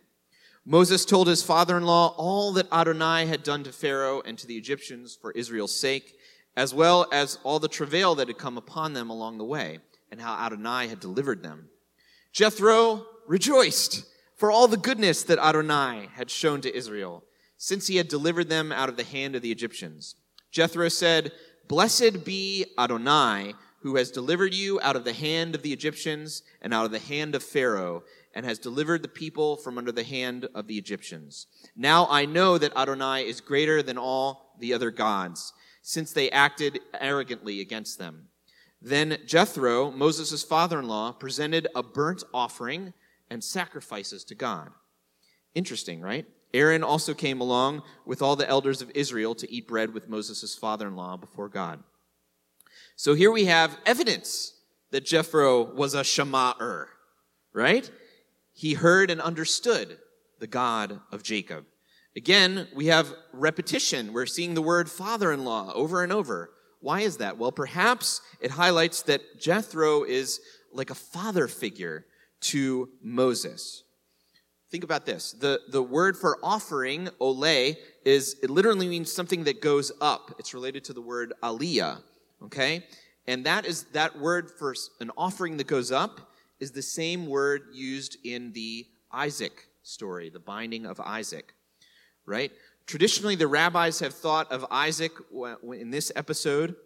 Moses 0.64 1.04
told 1.04 1.26
his 1.26 1.42
father 1.42 1.76
in 1.76 1.84
law 1.84 2.14
all 2.16 2.52
that 2.52 2.72
Adonai 2.72 3.26
had 3.26 3.42
done 3.42 3.64
to 3.64 3.72
Pharaoh 3.72 4.22
and 4.24 4.38
to 4.38 4.46
the 4.46 4.56
Egyptians 4.56 5.18
for 5.20 5.32
Israel's 5.32 5.78
sake, 5.78 6.16
as 6.60 6.74
well 6.74 7.08
as 7.10 7.38
all 7.42 7.58
the 7.58 7.68
travail 7.68 8.14
that 8.14 8.28
had 8.28 8.36
come 8.36 8.58
upon 8.58 8.92
them 8.92 9.08
along 9.08 9.38
the 9.38 9.44
way, 9.44 9.78
and 10.10 10.20
how 10.20 10.34
Adonai 10.34 10.88
had 10.88 11.00
delivered 11.00 11.42
them. 11.42 11.70
Jethro 12.34 13.06
rejoiced 13.26 14.04
for 14.36 14.52
all 14.52 14.68
the 14.68 14.76
goodness 14.76 15.22
that 15.22 15.38
Adonai 15.38 16.10
had 16.12 16.30
shown 16.30 16.60
to 16.60 16.76
Israel, 16.76 17.24
since 17.56 17.86
he 17.86 17.96
had 17.96 18.08
delivered 18.08 18.50
them 18.50 18.72
out 18.72 18.90
of 18.90 18.98
the 18.98 19.04
hand 19.04 19.34
of 19.34 19.40
the 19.40 19.50
Egyptians. 19.50 20.16
Jethro 20.50 20.90
said, 20.90 21.32
Blessed 21.66 22.26
be 22.26 22.66
Adonai, 22.78 23.54
who 23.80 23.96
has 23.96 24.10
delivered 24.10 24.52
you 24.52 24.78
out 24.82 24.96
of 24.96 25.04
the 25.04 25.14
hand 25.14 25.54
of 25.54 25.62
the 25.62 25.72
Egyptians 25.72 26.42
and 26.60 26.74
out 26.74 26.84
of 26.84 26.90
the 26.90 26.98
hand 26.98 27.34
of 27.34 27.42
Pharaoh, 27.42 28.02
and 28.34 28.44
has 28.44 28.58
delivered 28.58 29.00
the 29.00 29.08
people 29.08 29.56
from 29.56 29.78
under 29.78 29.92
the 29.92 30.04
hand 30.04 30.46
of 30.54 30.66
the 30.66 30.76
Egyptians. 30.76 31.46
Now 31.74 32.06
I 32.10 32.26
know 32.26 32.58
that 32.58 32.76
Adonai 32.76 33.26
is 33.26 33.40
greater 33.40 33.82
than 33.82 33.96
all 33.96 34.56
the 34.60 34.74
other 34.74 34.90
gods, 34.90 35.54
since 35.82 36.12
they 36.12 36.30
acted 36.30 36.80
arrogantly 37.00 37.60
against 37.60 37.98
them. 37.98 38.28
Then 38.82 39.18
Jethro, 39.26 39.90
Moses' 39.90 40.42
father 40.42 40.78
in 40.78 40.88
law, 40.88 41.12
presented 41.12 41.68
a 41.74 41.82
burnt 41.82 42.22
offering 42.32 42.92
and 43.30 43.44
sacrifices 43.44 44.24
to 44.24 44.34
God. 44.34 44.70
Interesting, 45.54 46.00
right? 46.00 46.26
Aaron 46.52 46.82
also 46.82 47.14
came 47.14 47.40
along 47.40 47.82
with 48.04 48.22
all 48.22 48.36
the 48.36 48.48
elders 48.48 48.82
of 48.82 48.90
Israel 48.94 49.34
to 49.36 49.52
eat 49.52 49.68
bread 49.68 49.94
with 49.94 50.08
Moses' 50.08 50.54
father 50.54 50.88
in 50.88 50.96
law 50.96 51.16
before 51.16 51.48
God. 51.48 51.82
So 52.96 53.14
here 53.14 53.30
we 53.30 53.44
have 53.46 53.78
evidence 53.86 54.54
that 54.90 55.04
Jethro 55.04 55.62
was 55.62 55.94
a 55.94 56.00
Shema'er, 56.00 56.86
right? 57.52 57.90
He 58.52 58.74
heard 58.74 59.10
and 59.10 59.20
understood 59.20 59.98
the 60.38 60.46
God 60.46 61.00
of 61.12 61.22
Jacob. 61.22 61.66
Again, 62.16 62.66
we 62.74 62.86
have 62.86 63.12
repetition. 63.32 64.12
We're 64.12 64.26
seeing 64.26 64.54
the 64.54 64.62
word 64.62 64.90
father 64.90 65.32
in 65.32 65.44
law 65.44 65.72
over 65.74 66.02
and 66.02 66.12
over. 66.12 66.50
Why 66.80 67.00
is 67.00 67.18
that? 67.18 67.38
Well, 67.38 67.52
perhaps 67.52 68.20
it 68.40 68.50
highlights 68.50 69.02
that 69.02 69.38
Jethro 69.38 70.02
is 70.02 70.40
like 70.72 70.90
a 70.90 70.94
father 70.94 71.46
figure 71.46 72.06
to 72.40 72.88
Moses. 73.02 73.84
Think 74.70 74.84
about 74.84 75.04
this. 75.04 75.32
The, 75.32 75.60
the 75.68 75.82
word 75.82 76.16
for 76.16 76.38
offering, 76.42 77.08
olah, 77.20 77.76
is, 78.04 78.36
it 78.42 78.50
literally 78.50 78.88
means 78.88 79.12
something 79.12 79.44
that 79.44 79.60
goes 79.60 79.92
up. 80.00 80.34
It's 80.38 80.54
related 80.54 80.84
to 80.84 80.92
the 80.92 81.02
word 81.02 81.32
aliyah, 81.42 81.98
okay? 82.44 82.86
And 83.26 83.44
that 83.46 83.66
is, 83.66 83.84
that 83.92 84.18
word 84.18 84.50
for 84.50 84.74
an 85.00 85.10
offering 85.16 85.56
that 85.58 85.66
goes 85.66 85.92
up 85.92 86.32
is 86.60 86.70
the 86.72 86.82
same 86.82 87.26
word 87.26 87.62
used 87.72 88.16
in 88.24 88.52
the 88.52 88.86
Isaac 89.12 89.66
story, 89.82 90.30
the 90.30 90.40
binding 90.40 90.86
of 90.86 91.00
Isaac, 91.00 91.52
right? 92.26 92.52
Traditionally, 92.86 93.36
the 93.36 93.46
rabbis 93.46 94.00
have 94.00 94.14
thought 94.14 94.50
of 94.50 94.66
Isaac 94.70 95.12
in 95.62 95.90
this 95.90 96.10
episode 96.16 96.76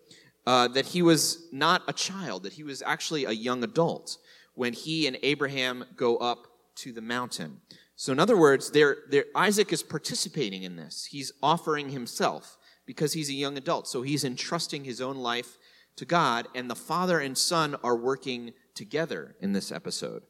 uh, 0.46 0.68
that 0.68 0.86
he 0.86 1.02
was 1.02 1.48
not 1.52 1.82
a 1.88 1.92
child, 1.92 2.42
that 2.42 2.52
he 2.52 2.62
was 2.62 2.82
actually 2.82 3.24
a 3.24 3.32
young 3.32 3.64
adult 3.64 4.18
when 4.54 4.72
he 4.72 5.06
and 5.06 5.18
Abraham 5.22 5.84
go 5.96 6.16
up 6.18 6.46
to 6.76 6.92
the 6.92 7.00
mountain. 7.00 7.60
So, 7.96 8.12
in 8.12 8.18
other 8.18 8.36
words, 8.36 8.70
they're, 8.70 8.98
they're, 9.08 9.26
Isaac 9.34 9.72
is 9.72 9.82
participating 9.82 10.64
in 10.64 10.76
this. 10.76 11.06
He's 11.06 11.32
offering 11.42 11.90
himself 11.90 12.58
because 12.86 13.12
he's 13.12 13.30
a 13.30 13.34
young 13.34 13.56
adult. 13.56 13.86
So, 13.88 14.02
he's 14.02 14.24
entrusting 14.24 14.84
his 14.84 15.00
own 15.00 15.16
life 15.16 15.56
to 15.96 16.04
God, 16.04 16.48
and 16.54 16.68
the 16.68 16.74
father 16.74 17.20
and 17.20 17.38
son 17.38 17.76
are 17.84 17.96
working 17.96 18.52
together 18.74 19.36
in 19.40 19.52
this 19.52 19.70
episode. 19.70 20.22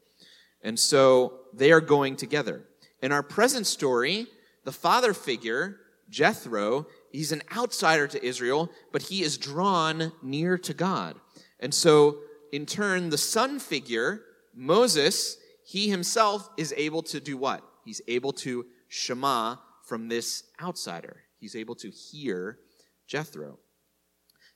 And 0.61 0.79
so 0.79 1.41
they 1.53 1.71
are 1.71 1.81
going 1.81 2.15
together. 2.15 2.65
In 3.01 3.11
our 3.11 3.23
present 3.23 3.67
story, 3.67 4.27
the 4.65 4.71
father 4.71 5.13
figure, 5.13 5.77
Jethro, 6.09 6.87
he's 7.11 7.31
an 7.31 7.41
outsider 7.55 8.07
to 8.07 8.25
Israel, 8.25 8.69
but 8.91 9.03
he 9.03 9.23
is 9.23 9.37
drawn 9.37 10.11
near 10.21 10.57
to 10.57 10.73
God. 10.73 11.15
And 11.59 11.73
so, 11.73 12.17
in 12.51 12.65
turn, 12.65 13.09
the 13.09 13.17
son 13.17 13.59
figure, 13.59 14.21
Moses, 14.53 15.37
he 15.65 15.89
himself 15.89 16.49
is 16.57 16.73
able 16.77 17.01
to 17.03 17.19
do 17.19 17.37
what? 17.37 17.63
He's 17.83 18.01
able 18.07 18.33
to 18.33 18.65
shema 18.87 19.55
from 19.83 20.09
this 20.09 20.43
outsider. 20.61 21.23
He's 21.39 21.55
able 21.55 21.75
to 21.75 21.89
hear 21.89 22.59
Jethro. 23.07 23.59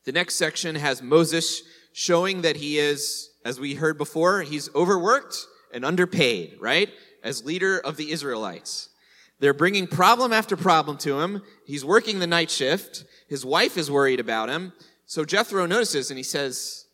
The 0.06 0.12
next 0.12 0.36
section 0.36 0.76
has 0.76 1.02
Moses 1.02 1.62
showing 1.94 2.42
that 2.42 2.58
he 2.58 2.80
is, 2.80 3.32
as 3.46 3.60
we 3.60 3.76
heard 3.76 3.98
before, 3.98 4.42
he's 4.42 4.74
overworked 4.74 5.46
and 5.74 5.86
underpaid, 5.86 6.58
right? 6.60 6.90
As 7.24 7.46
leader 7.46 7.80
of 7.80 7.98
the 7.98 8.12
Israelites. 8.12 8.89
They're 9.40 9.54
bringing 9.54 9.88
problem 9.88 10.34
after 10.34 10.58
problem 10.58 10.98
to 11.00 11.20
him. 11.20 11.42
He's 11.66 11.86
working 11.86 12.20
the 12.20 12.28
night 12.28 12.52
shift. 12.52 13.06
His 13.28 13.46
wife 13.46 13.78
is 13.78 13.90
worried 13.90 14.20
about 14.20 14.50
him. 14.50 14.74
So 15.06 15.24
Jethro 15.24 15.66
notices 15.66 16.12
and 16.12 16.18
he 16.18 16.24
says, 16.24 16.86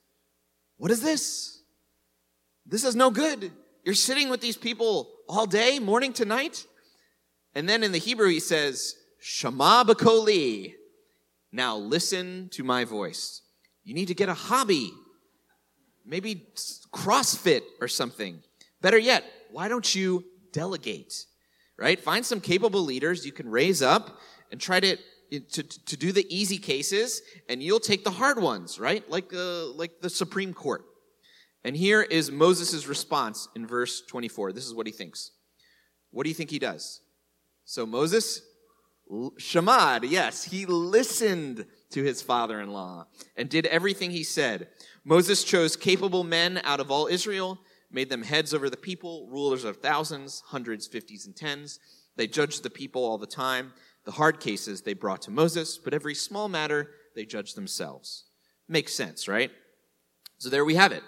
What 0.78 0.92
is 0.92 1.02
this? 1.02 1.62
This 2.66 2.84
is 2.84 2.96
no 2.96 3.10
good. 3.10 3.52
You're 3.84 3.96
sitting 3.96 4.30
with 4.30 4.42
these 4.42 4.58
people 4.58 5.12
all 5.28 5.46
day, 5.46 5.80
morning 5.80 6.14
to 6.14 6.26
night. 6.26 6.66
And 7.54 7.68
then 7.70 7.84
in 7.84 7.92
the 7.92 7.98
Hebrew, 7.98 8.30
he 8.30 8.40
says, 8.40 8.96
Shema 9.20 9.84
Bakoli. 9.84 10.74
Now 11.52 11.78
listen 11.78 12.50
to 12.54 12.64
my 12.64 12.84
voice. 12.84 13.42
You 13.84 13.94
need 13.94 14.08
to 14.08 14.16
get 14.16 14.30
a 14.30 14.34
hobby, 14.34 14.92
maybe 16.06 16.48
CrossFit 16.92 17.62
or 17.80 17.88
something. 17.88 18.42
Better 18.82 18.98
yet, 18.98 19.24
why 19.52 19.68
don't 19.68 19.96
you 19.96 20.26
delegate? 20.52 21.26
Right? 21.78 22.00
Find 22.00 22.26
some 22.26 22.40
capable 22.40 22.82
leaders 22.82 23.26
you 23.26 23.32
can 23.32 23.50
raise 23.50 23.82
up 23.82 24.20
and 24.52 24.62
try 24.62 24.80
to 24.80 24.98
to, 25.32 25.64
to 25.64 25.98
do 25.98 26.12
the 26.12 26.26
easy 26.34 26.58
cases, 26.58 27.22
and 27.50 27.62
you'll 27.62 27.80
take 27.80 28.04
the 28.04 28.12
hard 28.12 28.40
ones, 28.40 28.80
right? 28.80 29.08
Like 29.10 29.30
the, 29.30 29.74
like 29.76 30.02
the 30.02 30.10
Supreme 30.10 30.54
Court. 30.54 30.86
And 31.64 31.76
here 31.76 32.02
is 32.02 32.32
Moses' 32.32 32.88
response 32.88 33.48
in 33.56 33.66
verse 33.66 34.02
24. 34.02 34.54
This 34.54 34.66
is 34.66 34.74
what 34.74 34.86
he 34.86 34.94
thinks. 34.94 35.32
What 36.12 36.24
do 36.24 36.30
you 36.30 36.36
think 36.36 36.52
he 36.52 36.60
does? 36.60 37.02
So 37.66 37.86
Moses, 37.86 38.42
Shamad, 39.12 40.10
yes, 40.10 40.44
he 40.44 40.66
listened 40.68 41.66
to 41.90 42.04
his 42.04 42.22
father 42.22 42.62
in 42.62 42.72
law 42.72 43.08
and 43.36 43.50
did 43.50 43.66
everything 43.66 44.12
he 44.12 44.24
said. 44.24 44.68
Moses 45.04 45.44
chose 45.44 45.76
capable 45.76 46.24
men 46.24 46.62
out 46.64 46.80
of 46.80 46.92
all 46.92 47.08
Israel, 47.08 47.60
made 47.96 48.10
them 48.10 48.24
heads 48.24 48.54
over 48.54 48.70
the 48.70 48.78
people, 48.78 49.26
rulers 49.32 49.64
of 49.64 49.78
thousands, 49.78 50.44
hundreds, 50.48 50.86
fifties, 50.86 51.26
and 51.26 51.36
tens. 51.36 51.80
They 52.18 52.28
judged 52.28 52.62
the 52.62 52.70
people 52.70 53.04
all 53.06 53.18
the 53.18 53.26
time. 53.26 53.72
The 54.04 54.12
hard 54.12 54.40
cases 54.42 54.82
they 54.82 54.94
brought 54.94 55.22
to 55.24 55.32
Moses, 55.32 55.78
but 55.78 55.94
every 55.94 56.14
small 56.14 56.50
matter 56.50 56.92
they 57.16 57.26
judged 57.26 57.56
themselves. 57.56 58.26
Makes 58.68 58.94
sense, 58.94 59.28
right? 59.28 59.50
So 60.38 60.50
there 60.50 60.66
we 60.66 60.76
have 60.76 60.92
it. 60.92 61.04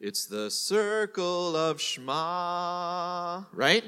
It's 0.00 0.26
the 0.26 0.48
circle 0.48 1.56
of 1.56 1.80
Shema, 1.80 3.42
right? 3.52 3.84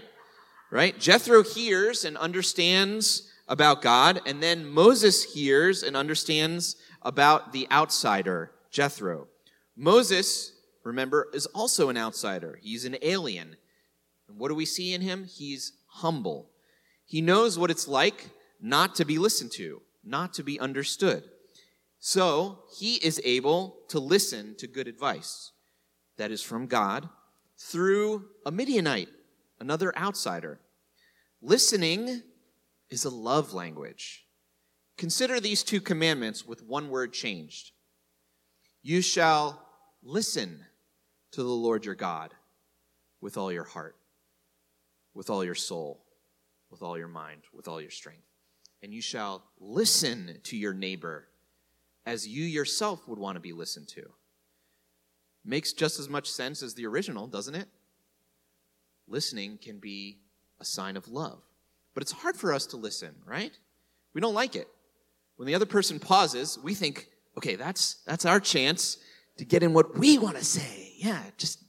Right? 0.72 0.98
Jethro 0.98 1.44
hears 1.44 2.04
and 2.04 2.16
understands 2.16 3.30
about 3.46 3.80
God, 3.80 4.20
and 4.26 4.42
then 4.42 4.66
Moses 4.66 5.34
hears 5.34 5.84
and 5.84 5.96
understands 5.96 6.76
about 7.02 7.52
the 7.52 7.68
outsider, 7.70 8.50
Jethro. 8.70 9.28
Moses, 9.76 10.52
remember, 10.82 11.28
is 11.32 11.46
also 11.46 11.88
an 11.88 11.96
outsider. 11.96 12.58
He's 12.60 12.84
an 12.84 12.96
alien. 13.02 13.56
And 14.28 14.38
what 14.38 14.48
do 14.48 14.54
we 14.54 14.64
see 14.66 14.94
in 14.94 15.00
him? 15.00 15.24
He's 15.24 15.72
humble. 15.86 16.50
He 17.04 17.20
knows 17.20 17.58
what 17.58 17.70
it's 17.70 17.88
like 17.88 18.30
not 18.60 18.94
to 18.96 19.04
be 19.04 19.18
listened 19.18 19.52
to, 19.52 19.82
not 20.04 20.34
to 20.34 20.42
be 20.42 20.60
understood. 20.60 21.24
So 21.98 22.60
he 22.78 22.94
is 22.96 23.20
able 23.24 23.76
to 23.88 23.98
listen 23.98 24.54
to 24.56 24.66
good 24.66 24.88
advice 24.88 25.52
that 26.16 26.30
is 26.30 26.42
from 26.42 26.66
God 26.66 27.08
through 27.58 28.24
a 28.46 28.50
Midianite, 28.50 29.10
another 29.58 29.96
outsider. 29.96 30.60
Listening 31.42 32.22
is 32.88 33.04
a 33.04 33.10
love 33.10 33.52
language. 33.52 34.24
Consider 34.96 35.40
these 35.40 35.62
two 35.62 35.80
commandments 35.80 36.46
with 36.46 36.62
one 36.62 36.90
word 36.90 37.12
changed. 37.12 37.72
You 38.82 39.02
shall 39.02 39.66
listen 40.02 40.64
to 41.32 41.42
the 41.42 41.48
Lord 41.48 41.84
your 41.84 41.94
God 41.94 42.34
with 43.20 43.36
all 43.36 43.52
your 43.52 43.64
heart, 43.64 43.96
with 45.14 45.30
all 45.30 45.44
your 45.44 45.54
soul, 45.54 46.04
with 46.70 46.82
all 46.82 46.98
your 46.98 47.08
mind, 47.08 47.42
with 47.52 47.68
all 47.68 47.80
your 47.80 47.90
strength. 47.90 48.26
And 48.82 48.94
you 48.94 49.02
shall 49.02 49.44
listen 49.58 50.38
to 50.44 50.56
your 50.56 50.72
neighbor 50.72 51.28
as 52.06 52.26
you 52.26 52.44
yourself 52.44 53.06
would 53.06 53.18
want 53.18 53.36
to 53.36 53.40
be 53.40 53.52
listened 53.52 53.88
to. 53.88 54.02
Makes 55.44 55.72
just 55.72 55.98
as 55.98 56.08
much 56.08 56.30
sense 56.30 56.62
as 56.62 56.74
the 56.74 56.86
original, 56.86 57.26
doesn't 57.26 57.54
it? 57.54 57.68
Listening 59.06 59.58
can 59.58 59.78
be 59.78 60.18
a 60.60 60.64
sign 60.64 60.96
of 60.96 61.08
love. 61.08 61.42
But 61.94 62.02
it's 62.02 62.12
hard 62.12 62.36
for 62.36 62.52
us 62.52 62.66
to 62.66 62.76
listen, 62.76 63.14
right? 63.24 63.52
We 64.14 64.20
don't 64.20 64.34
like 64.34 64.54
it. 64.54 64.68
When 65.36 65.46
the 65.46 65.54
other 65.54 65.66
person 65.66 65.98
pauses, 65.98 66.58
we 66.62 66.74
think, 66.74 67.08
okay, 67.36 67.56
that's, 67.56 67.96
that's 68.06 68.24
our 68.24 68.40
chance 68.40 68.98
to 69.38 69.44
get 69.44 69.62
in 69.62 69.72
what 69.72 69.98
we 69.98 70.18
want 70.18 70.36
to 70.36 70.44
say. 70.44 70.79
Yeah, 71.00 71.22
just 71.38 71.60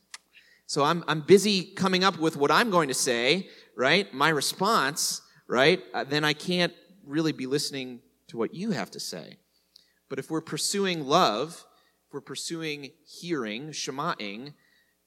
So 0.66 0.84
I'm, 0.84 1.06
I'm 1.08 1.22
busy 1.22 1.64
coming 1.64 2.04
up 2.04 2.20
with 2.20 2.36
what 2.36 2.52
I'm 2.52 2.70
going 2.70 2.90
to 2.90 2.94
say, 2.94 3.48
right? 3.78 4.14
My 4.14 4.28
response, 4.28 5.22
right? 5.48 5.82
Uh, 5.94 6.04
then 6.04 6.26
I 6.26 6.34
can't 6.34 6.74
really 7.06 7.32
be 7.32 7.46
listening 7.46 8.02
to 8.28 8.38
what 8.38 8.54
you 8.54 8.72
have 8.72 8.92
to 8.92 9.00
say. 9.00 9.38
But 10.10 10.20
if 10.20 10.30
we're 10.30 10.42
pursuing 10.42 11.08
love, 11.08 11.66
if 12.08 12.14
we're 12.14 12.20
pursuing 12.20 12.92
hearing, 13.06 13.70
shema'ing, 13.70 14.54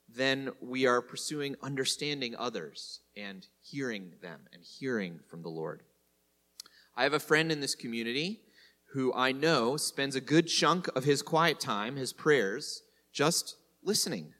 then 0.09 0.53
we 0.63 0.87
are 0.87 1.03
pursuing 1.03 1.57
understanding 1.63 2.35
others 2.39 3.01
and 3.15 3.47
hearing 3.61 4.13
them 4.23 4.41
and 4.55 4.63
hearing 4.63 5.21
from 5.29 5.43
the 5.43 5.51
Lord. 5.51 5.83
I 6.97 7.03
have 7.03 7.13
a 7.13 7.21
friend 7.21 7.53
in 7.53 7.61
this 7.61 7.75
community 7.75 8.41
who 8.95 9.13
I 9.13 9.33
know 9.33 9.77
spends 9.77 10.17
a 10.17 10.21
good 10.23 10.47
chunk 10.47 10.89
of 10.97 11.05
his 11.05 11.21
quiet 11.21 11.61
time, 11.61 11.97
his 11.97 12.15
prayers, 12.15 12.85
just 13.13 13.57
listening 13.85 14.33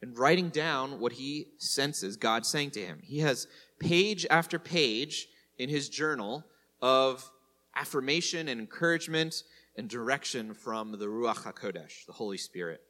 and 0.00 0.16
writing 0.18 0.48
down 0.48 1.00
what 1.00 1.12
he 1.12 1.48
senses 1.58 2.16
God 2.16 2.46
saying 2.46 2.70
to 2.72 2.80
him. 2.80 3.00
He 3.02 3.18
has 3.18 3.46
page 3.80 4.26
after 4.30 4.58
page 4.58 5.28
in 5.58 5.68
his 5.68 5.88
journal 5.88 6.44
of 6.80 7.28
affirmation 7.74 8.48
and 8.48 8.60
encouragement 8.60 9.42
and 9.76 9.88
direction 9.88 10.54
from 10.54 10.92
the 10.92 11.06
Ruach 11.06 11.42
HaKodesh, 11.44 12.06
the 12.06 12.12
Holy 12.12 12.38
Spirit. 12.38 12.80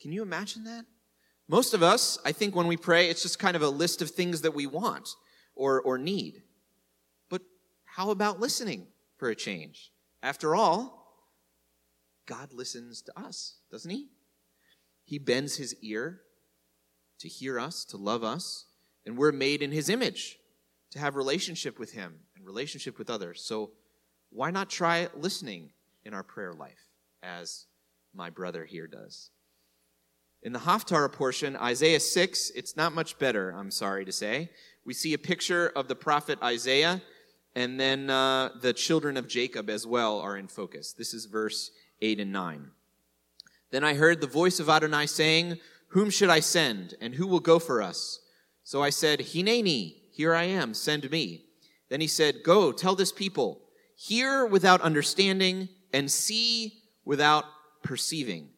Can 0.00 0.12
you 0.12 0.22
imagine 0.22 0.64
that? 0.64 0.84
Most 1.48 1.74
of 1.74 1.82
us, 1.82 2.18
I 2.24 2.32
think 2.32 2.54
when 2.54 2.66
we 2.66 2.76
pray, 2.76 3.08
it's 3.08 3.22
just 3.22 3.38
kind 3.38 3.56
of 3.56 3.62
a 3.62 3.68
list 3.68 4.02
of 4.02 4.10
things 4.10 4.40
that 4.42 4.54
we 4.54 4.66
want 4.66 5.10
or, 5.54 5.80
or 5.82 5.98
need. 5.98 6.42
But 7.28 7.42
how 7.84 8.10
about 8.10 8.40
listening 8.40 8.86
for 9.18 9.28
a 9.28 9.36
change? 9.36 9.92
After 10.22 10.54
all, 10.54 11.02
God 12.26 12.52
listens 12.52 13.02
to 13.02 13.18
us, 13.18 13.56
doesn't 13.70 13.90
he? 13.90 14.08
He 15.12 15.18
bends 15.18 15.58
his 15.58 15.76
ear 15.82 16.22
to 17.18 17.28
hear 17.28 17.60
us, 17.60 17.84
to 17.84 17.98
love 17.98 18.24
us, 18.24 18.64
and 19.04 19.18
we're 19.18 19.30
made 19.30 19.60
in 19.60 19.70
his 19.70 19.90
image 19.90 20.38
to 20.90 20.98
have 20.98 21.16
relationship 21.16 21.78
with 21.78 21.92
him 21.92 22.20
and 22.34 22.46
relationship 22.46 22.96
with 22.96 23.10
others. 23.10 23.42
So 23.42 23.72
why 24.30 24.50
not 24.50 24.70
try 24.70 25.08
listening 25.14 25.72
in 26.06 26.14
our 26.14 26.22
prayer 26.22 26.54
life 26.54 26.88
as 27.22 27.66
my 28.14 28.30
brother 28.30 28.64
here 28.64 28.86
does? 28.86 29.28
In 30.42 30.54
the 30.54 30.60
Haftarah 30.60 31.12
portion, 31.12 31.56
Isaiah 31.56 32.00
6, 32.00 32.48
it's 32.54 32.74
not 32.74 32.94
much 32.94 33.18
better, 33.18 33.50
I'm 33.50 33.70
sorry 33.70 34.06
to 34.06 34.12
say. 34.12 34.48
We 34.86 34.94
see 34.94 35.12
a 35.12 35.18
picture 35.18 35.70
of 35.76 35.88
the 35.88 35.94
prophet 35.94 36.38
Isaiah, 36.42 37.02
and 37.54 37.78
then 37.78 38.08
uh, 38.08 38.48
the 38.62 38.72
children 38.72 39.18
of 39.18 39.28
Jacob 39.28 39.68
as 39.68 39.86
well 39.86 40.20
are 40.20 40.38
in 40.38 40.48
focus. 40.48 40.94
This 40.94 41.12
is 41.12 41.26
verse 41.26 41.70
8 42.00 42.18
and 42.18 42.32
9. 42.32 42.70
Then 43.72 43.82
I 43.82 43.94
heard 43.94 44.20
the 44.20 44.26
voice 44.26 44.60
of 44.60 44.68
Adonai 44.68 45.06
saying, 45.06 45.58
Whom 45.88 46.10
should 46.10 46.28
I 46.28 46.40
send, 46.40 46.94
and 47.00 47.14
who 47.14 47.26
will 47.26 47.40
go 47.40 47.58
for 47.58 47.82
us? 47.82 48.20
So 48.62 48.82
I 48.82 48.90
said, 48.90 49.18
Hineni, 49.18 49.96
here 50.12 50.34
I 50.34 50.44
am, 50.44 50.74
send 50.74 51.10
me. 51.10 51.46
Then 51.88 52.00
he 52.00 52.06
said, 52.06 52.44
Go, 52.44 52.70
tell 52.70 52.94
this 52.94 53.12
people, 53.12 53.62
hear 53.96 54.44
without 54.46 54.82
understanding, 54.82 55.70
and 55.92 56.10
see 56.10 56.82
without 57.04 57.44
perceiving. 57.82 58.50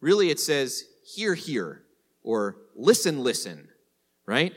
Really, 0.00 0.30
it 0.30 0.40
says, 0.40 0.84
hear, 1.14 1.34
hear, 1.34 1.82
or 2.22 2.56
listen, 2.74 3.22
listen, 3.22 3.68
right? 4.26 4.52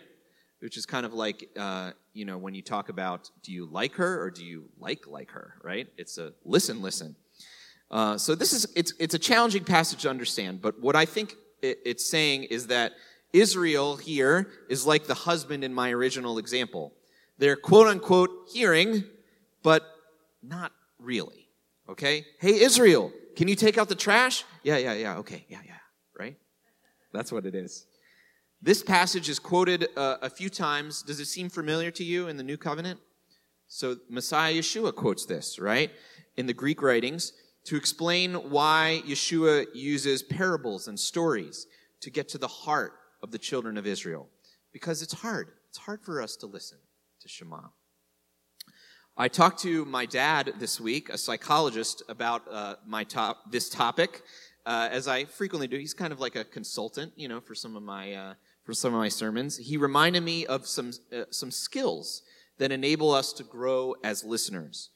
Which 0.60 0.76
is 0.76 0.86
kind 0.86 1.06
of 1.06 1.14
like, 1.14 1.48
uh, 1.58 1.92
you 2.14 2.26
know, 2.26 2.38
when 2.38 2.56
you 2.56 2.62
talk 2.64 2.90
about 2.90 3.30
do 3.44 3.54
you 3.54 3.66
like 3.66 3.94
her 3.94 4.22
or 4.22 4.32
do 4.32 4.44
you 4.44 4.70
like 4.80 5.08
like 5.08 5.32
her, 5.32 5.54
right? 5.64 5.88
It's 5.98 6.18
a 6.18 6.34
listen, 6.44 6.82
listen. 6.82 7.16
Uh, 7.92 8.18
so 8.18 8.36
this 8.36 8.54
is 8.54 8.68
it's 8.76 8.94
it's 9.00 9.16
a 9.16 9.20
challenging 9.20 9.64
passage 9.64 10.04
to 10.04 10.10
understand, 10.10 10.62
but 10.62 10.80
what 10.80 10.96
I 10.96 11.06
think 11.06 11.36
it, 11.62 11.80
it's 11.86 12.06
saying 12.06 12.44
is 12.46 12.68
that 12.68 12.94
Israel 13.34 13.96
here 13.96 14.50
is 14.70 14.86
like 14.86 15.08
the 15.08 15.14
husband 15.14 15.64
in 15.64 15.74
my 15.74 15.92
original 15.92 16.38
example. 16.38 16.94
They're 17.38 17.56
quote 17.56 17.88
unquote 17.88 18.30
hearing, 18.52 19.04
but 19.64 19.84
not 20.44 20.72
really. 21.00 21.50
Okay? 21.88 22.26
Hey, 22.40 22.60
Israel, 22.60 23.12
can 23.36 23.48
you 23.48 23.56
take 23.56 23.78
out 23.78 23.90
the 23.90 23.96
trash? 23.96 24.44
Yeah, 24.64 24.78
yeah, 24.78 24.94
yeah. 24.94 25.18
Okay, 25.18 25.46
yeah, 25.48 25.60
yeah. 25.66 25.74
Right? 26.18 26.38
That's 27.12 27.32
what 27.32 27.46
it 27.46 27.56
is. 27.56 27.86
This 28.62 28.84
passage 28.84 29.30
is 29.30 29.40
quoted 29.40 29.88
uh, 29.96 30.18
a 30.22 30.30
few 30.30 30.50
times. 30.50 31.02
Does 31.02 31.20
it 31.20 31.26
seem 31.26 31.50
familiar 31.50 31.92
to 31.92 32.04
you 32.04 32.28
in 32.28 32.38
the 32.38 32.44
New 32.44 32.58
Covenant? 32.58 33.00
So 33.68 33.98
Messiah 34.10 34.54
Yeshua 34.54 34.94
quotes 34.94 35.26
this, 35.26 35.60
right? 35.60 35.92
In 36.36 36.46
the 36.46 36.54
Greek 36.54 36.82
writings 36.82 37.34
to 37.66 37.76
explain 37.76 38.34
why 38.34 39.02
Yeshua 39.06 39.66
uses 39.74 40.24
parables 40.24 40.88
and 40.88 41.00
stories 41.00 41.68
to 42.02 42.10
get 42.10 42.30
to 42.30 42.38
the 42.38 42.48
heart 42.48 42.94
of 43.22 43.32
the 43.32 43.38
children 43.38 43.78
of 43.78 43.86
Israel. 43.86 44.30
Because 44.72 45.02
it's 45.02 45.14
hard. 45.14 45.50
It's 45.70 45.78
hard 45.78 46.02
for 46.04 46.22
us 46.22 46.36
to 46.38 46.46
listen 46.46 46.78
to 47.22 47.28
Shema. 47.28 47.62
I 49.18 49.28
talked 49.28 49.60
to 49.64 49.84
my 49.86 50.06
dad 50.06 50.54
this 50.60 50.80
week, 50.80 51.10
a 51.10 51.18
psychologist, 51.18 52.04
about 52.08 52.44
uh, 52.50 52.76
my 52.88 53.04
top, 53.04 53.52
this 53.52 53.70
topic, 53.70 54.22
uh, 54.66 54.88
as 54.92 55.10
I 55.10 55.26
frequently 55.26 55.68
do. 55.68 55.78
He's 55.78 55.94
kind 55.94 56.14
of 56.14 56.20
like 56.22 56.38
a 56.38 56.46
consultant, 56.46 57.12
you 57.18 57.28
know, 57.28 57.42
for 57.42 57.54
some 57.54 57.76
of 57.76 57.84
my 57.84 58.14
uh, 58.14 58.34
for 58.64 58.74
some 58.74 58.94
of 58.94 59.00
my 59.00 59.10
sermons. 59.10 59.58
He 59.58 59.76
reminded 59.78 60.24
me 60.24 60.46
of 60.46 60.66
some 60.66 60.94
uh, 61.12 61.24
some 61.32 61.52
skills 61.52 62.22
that 62.60 62.72
enable 62.72 63.12
us 63.12 63.34
to 63.34 63.44
grow 63.44 63.96
as 64.04 64.24
listeners. 64.24 64.90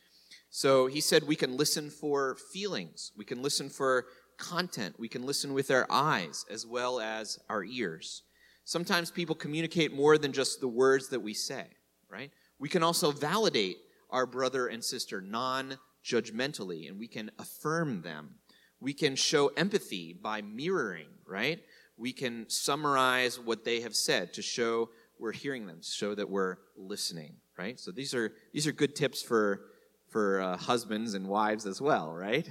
So 0.56 0.86
he 0.86 1.02
said 1.02 1.24
we 1.24 1.36
can 1.36 1.58
listen 1.58 1.90
for 1.90 2.36
feelings, 2.36 3.12
we 3.18 3.26
can 3.26 3.42
listen 3.42 3.70
for 3.70 4.06
content, 4.38 5.00
we 5.00 5.08
can 5.08 5.26
listen 5.26 5.52
with 5.52 5.72
our 5.72 5.88
eyes 5.90 6.46
as 6.48 6.64
well 6.64 7.00
as 7.00 7.40
our 7.50 7.64
ears. 7.64 8.22
Sometimes 8.64 9.10
people 9.10 9.34
communicate 9.34 9.96
more 9.96 10.16
than 10.20 10.32
just 10.32 10.62
the 10.62 10.68
words 10.68 11.10
that 11.10 11.22
we 11.22 11.34
say, 11.34 11.66
right? 12.08 12.30
We 12.60 12.70
can 12.70 12.84
also 12.84 13.10
validate 13.10 13.78
our 14.12 14.28
brother 14.28 14.68
and 14.68 14.84
sister 14.84 15.22
non 15.22 15.80
judgmentally, 16.06 16.88
and 16.88 17.00
we 17.00 17.08
can 17.08 17.32
affirm 17.40 18.04
them. 18.04 18.36
We 18.80 18.94
can 18.94 19.16
show 19.16 19.48
empathy 19.58 20.14
by 20.14 20.44
mirroring, 20.44 21.10
right? 21.26 21.62
We 21.98 22.14
can 22.14 22.48
summarize 22.48 23.40
what 23.40 23.66
they 23.66 23.82
have 23.82 23.96
said 23.96 24.34
to 24.34 24.44
show 24.44 24.92
we're 25.18 25.32
hearing 25.32 25.66
them, 25.66 25.80
show 25.82 26.14
that 26.14 26.30
we're 26.30 26.58
listening, 26.78 27.38
right? 27.58 27.80
So 27.80 27.90
these 27.90 28.14
are 28.14 28.34
these 28.54 28.68
are 28.68 28.72
good 28.72 28.96
tips 28.96 29.24
for 29.24 29.73
for 30.14 30.40
uh, 30.40 30.56
husbands 30.56 31.16
and 31.16 31.28
wives 31.28 31.66
as 31.66 31.82
well, 31.82 32.14
right? 32.14 32.48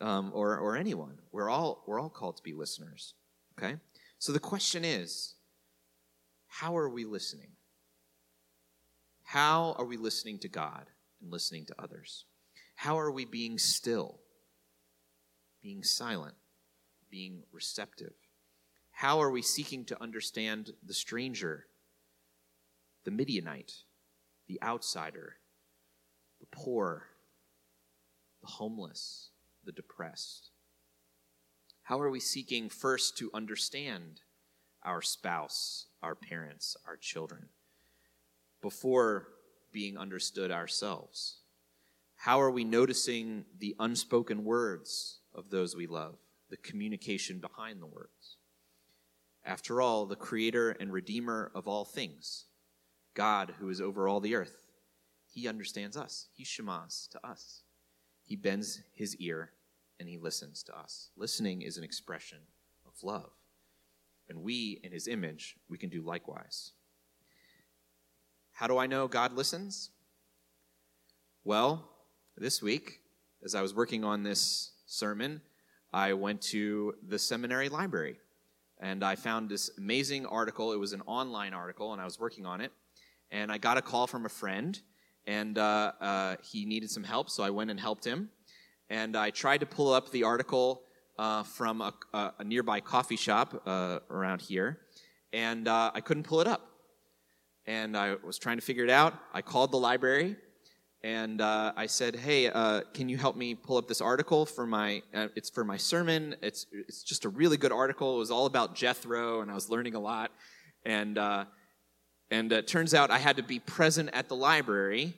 Um, 0.00 0.32
or 0.34 0.58
or 0.58 0.76
anyone. 0.76 1.18
We're 1.32 1.48
all 1.48 1.82
we're 1.86 2.00
all 2.00 2.10
called 2.10 2.36
to 2.36 2.42
be 2.42 2.52
listeners. 2.52 3.14
Okay. 3.58 3.76
So 4.18 4.32
the 4.32 4.40
question 4.40 4.84
is, 4.84 5.34
how 6.48 6.76
are 6.76 6.90
we 6.90 7.04
listening? 7.04 7.52
How 9.22 9.74
are 9.78 9.84
we 9.84 9.96
listening 9.96 10.38
to 10.40 10.48
God 10.48 10.86
and 11.22 11.30
listening 11.30 11.66
to 11.66 11.74
others? 11.78 12.24
How 12.74 12.98
are 12.98 13.10
we 13.10 13.24
being 13.24 13.58
still, 13.58 14.20
being 15.62 15.82
silent, 15.82 16.34
being 17.10 17.42
receptive? 17.52 18.14
How 18.90 19.20
are 19.20 19.30
we 19.30 19.42
seeking 19.42 19.84
to 19.86 20.02
understand 20.02 20.72
the 20.84 20.94
stranger, 20.94 21.66
the 23.04 23.10
Midianite, 23.10 23.72
the 24.48 24.58
outsider, 24.62 25.36
poor, 26.50 27.04
the 28.40 28.48
homeless, 28.48 29.30
the 29.64 29.72
depressed? 29.72 30.50
How 31.82 32.00
are 32.00 32.10
we 32.10 32.20
seeking 32.20 32.68
first 32.68 33.16
to 33.18 33.30
understand 33.32 34.20
our 34.82 35.02
spouse, 35.02 35.86
our 36.02 36.14
parents, 36.14 36.76
our 36.86 36.96
children? 36.96 37.48
before 38.60 39.28
being 39.72 39.96
understood 39.96 40.50
ourselves? 40.50 41.38
How 42.16 42.40
are 42.40 42.50
we 42.50 42.64
noticing 42.64 43.44
the 43.58 43.76
unspoken 43.78 44.44
words 44.44 45.18
of 45.34 45.50
those 45.50 45.76
we 45.76 45.86
love, 45.86 46.16
the 46.50 46.56
communication 46.56 47.38
behind 47.38 47.80
the 47.80 47.86
words? 47.86 48.36
After 49.44 49.80
all, 49.80 50.06
the 50.06 50.16
creator 50.16 50.70
and 50.70 50.92
redeemer 50.92 51.50
of 51.54 51.68
all 51.68 51.84
things, 51.84 52.46
God 53.14 53.54
who 53.58 53.68
is 53.68 53.80
over 53.80 54.08
all 54.08 54.20
the 54.20 54.34
earth, 54.34 54.66
he 55.30 55.48
understands 55.48 55.96
us. 55.96 56.28
He 56.32 56.44
shemas 56.44 57.08
to 57.10 57.26
us. 57.26 57.62
He 58.22 58.36
bends 58.36 58.82
his 58.94 59.16
ear 59.16 59.50
and 60.00 60.08
he 60.08 60.16
listens 60.16 60.62
to 60.64 60.76
us. 60.76 61.10
Listening 61.16 61.62
is 61.62 61.76
an 61.76 61.84
expression 61.84 62.38
of 62.86 63.02
love. 63.02 63.30
And 64.28 64.42
we, 64.42 64.80
in 64.82 64.92
his 64.92 65.08
image, 65.08 65.56
we 65.68 65.78
can 65.78 65.88
do 65.88 66.02
likewise. 66.02 66.72
How 68.52 68.66
do 68.66 68.78
I 68.78 68.86
know 68.86 69.08
God 69.08 69.32
listens? 69.32 69.90
Well, 71.44 71.88
this 72.36 72.60
week, 72.62 73.00
as 73.42 73.54
I 73.54 73.62
was 73.62 73.74
working 73.74 74.04
on 74.04 74.22
this 74.22 74.72
sermon, 74.86 75.40
I 75.92 76.12
went 76.12 76.42
to 76.42 76.94
the 77.06 77.18
seminary 77.18 77.68
library 77.68 78.18
and 78.80 79.04
I 79.04 79.16
found 79.16 79.48
this 79.48 79.70
amazing 79.76 80.26
article. 80.26 80.72
It 80.72 80.78
was 80.78 80.92
an 80.92 81.02
online 81.06 81.52
article, 81.52 81.92
and 81.92 82.00
I 82.00 82.04
was 82.04 82.18
working 82.18 82.46
on 82.46 82.60
it. 82.60 82.72
And 83.30 83.50
I 83.50 83.58
got 83.58 83.76
a 83.76 83.82
call 83.82 84.06
from 84.06 84.24
a 84.24 84.28
friend, 84.28 84.80
and 85.28 85.58
uh, 85.58 85.92
uh, 86.00 86.36
he 86.42 86.64
needed 86.64 86.90
some 86.90 87.04
help, 87.04 87.28
so 87.28 87.44
I 87.44 87.50
went 87.50 87.70
and 87.70 87.78
helped 87.78 88.04
him. 88.04 88.30
And 88.88 89.14
I 89.14 89.28
tried 89.28 89.58
to 89.58 89.66
pull 89.66 89.92
up 89.92 90.10
the 90.10 90.24
article 90.24 90.82
uh, 91.18 91.42
from 91.42 91.82
a, 91.82 91.92
a, 92.14 92.44
nearby 92.44 92.80
coffee 92.80 93.16
shop 93.16 93.62
uh, 93.66 93.98
around 94.10 94.40
here, 94.40 94.78
and 95.32 95.68
uh, 95.68 95.90
I 95.94 96.00
couldn't 96.00 96.22
pull 96.22 96.40
it 96.40 96.46
up. 96.46 96.62
And 97.66 97.94
I 97.94 98.14
was 98.24 98.38
trying 98.38 98.56
to 98.56 98.64
figure 98.64 98.84
it 98.84 98.90
out. 98.90 99.12
I 99.34 99.42
called 99.42 99.70
the 99.72 99.76
library 99.76 100.36
and 101.04 101.42
uh, 101.42 101.72
I 101.76 101.84
said, 101.86 102.16
"Hey, 102.16 102.50
can 102.94 103.10
you 103.10 103.18
help 103.18 103.36
me 103.36 103.54
pull 103.54 103.76
up 103.76 103.86
this 103.86 104.00
article 104.00 104.46
for 104.46 104.66
my? 104.66 105.02
It's 105.12 105.50
for 105.50 105.64
my 105.64 105.76
sermon. 105.76 106.34
It's 106.40 106.66
it's 106.72 107.02
just 107.02 107.26
a 107.26 107.28
really 107.28 107.58
good 107.58 107.70
article. 107.70 108.16
It 108.16 108.18
was 108.18 108.30
all 108.30 108.46
about 108.46 108.74
Jethro, 108.74 109.42
and 109.42 109.50
I 109.50 109.54
was 109.54 109.68
learning 109.68 109.94
a 109.94 110.00
lot. 110.00 110.32
And 110.86 111.18
and 112.30 112.52
it 112.52 112.66
turns 112.66 112.94
out 112.94 113.10
I 113.10 113.18
had 113.18 113.36
to 113.36 113.42
be 113.42 113.58
present 113.58 114.10
at 114.12 114.28
the 114.28 114.36
library 114.36 115.14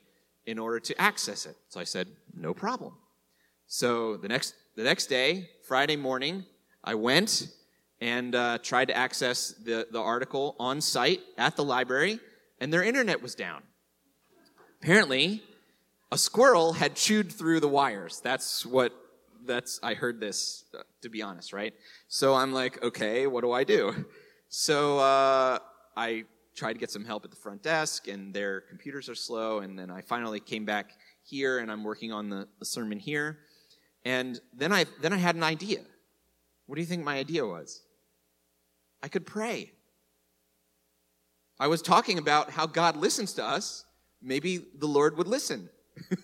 in 0.46 0.58
order 0.58 0.80
to 0.80 1.00
access 1.00 1.46
it. 1.46 1.56
So 1.68 1.80
I 1.80 1.84
said, 1.84 2.08
"No 2.34 2.54
problem." 2.54 2.94
So 3.66 4.16
the 4.16 4.28
next 4.28 4.54
the 4.76 4.84
next 4.84 5.06
day, 5.06 5.50
Friday 5.66 5.96
morning, 5.96 6.44
I 6.82 6.94
went 6.94 7.48
and 8.00 8.34
uh, 8.34 8.58
tried 8.58 8.86
to 8.86 8.96
access 8.96 9.50
the 9.50 9.86
the 9.90 10.00
article 10.00 10.56
on 10.58 10.80
site 10.80 11.20
at 11.36 11.56
the 11.56 11.64
library, 11.64 12.20
and 12.60 12.72
their 12.72 12.82
internet 12.82 13.22
was 13.22 13.34
down. 13.34 13.62
Apparently, 14.82 15.42
a 16.10 16.18
squirrel 16.18 16.72
had 16.72 16.96
chewed 16.96 17.30
through 17.30 17.60
the 17.60 17.68
wires. 17.68 18.20
That's 18.22 18.64
what 18.64 18.92
that's 19.46 19.80
I 19.82 19.94
heard 19.94 20.20
this 20.20 20.64
uh, 20.76 20.82
to 21.02 21.08
be 21.08 21.22
honest, 21.22 21.52
right? 21.52 21.74
So 22.08 22.34
I'm 22.34 22.52
like, 22.52 22.82
okay, 22.82 23.26
what 23.26 23.42
do 23.42 23.52
I 23.52 23.64
do? 23.64 24.04
So 24.52 24.98
uh, 24.98 25.60
I 25.96 26.24
tried 26.54 26.74
to 26.74 26.78
get 26.78 26.90
some 26.90 27.04
help 27.04 27.24
at 27.24 27.30
the 27.30 27.36
front 27.36 27.62
desk, 27.62 28.08
and 28.08 28.34
their 28.34 28.62
computers 28.62 29.08
are 29.08 29.14
slow. 29.14 29.60
And 29.60 29.78
then 29.78 29.90
I 29.90 30.00
finally 30.00 30.40
came 30.40 30.64
back 30.64 30.92
here, 31.22 31.58
and 31.58 31.70
I'm 31.70 31.84
working 31.84 32.12
on 32.12 32.28
the, 32.28 32.48
the 32.58 32.64
sermon 32.64 32.98
here. 32.98 33.38
And 34.04 34.40
then 34.54 34.72
I 34.72 34.86
then 35.02 35.12
I 35.12 35.18
had 35.18 35.36
an 35.36 35.42
idea. 35.42 35.80
What 36.66 36.76
do 36.76 36.80
you 36.80 36.86
think 36.86 37.04
my 37.04 37.16
idea 37.16 37.44
was? 37.44 37.82
I 39.02 39.08
could 39.08 39.26
pray. 39.26 39.72
I 41.58 41.66
was 41.66 41.82
talking 41.82 42.18
about 42.18 42.50
how 42.50 42.66
God 42.66 42.96
listens 42.96 43.34
to 43.34 43.44
us. 43.44 43.84
Maybe 44.22 44.58
the 44.78 44.86
Lord 44.86 45.18
would 45.18 45.26
listen. 45.26 45.68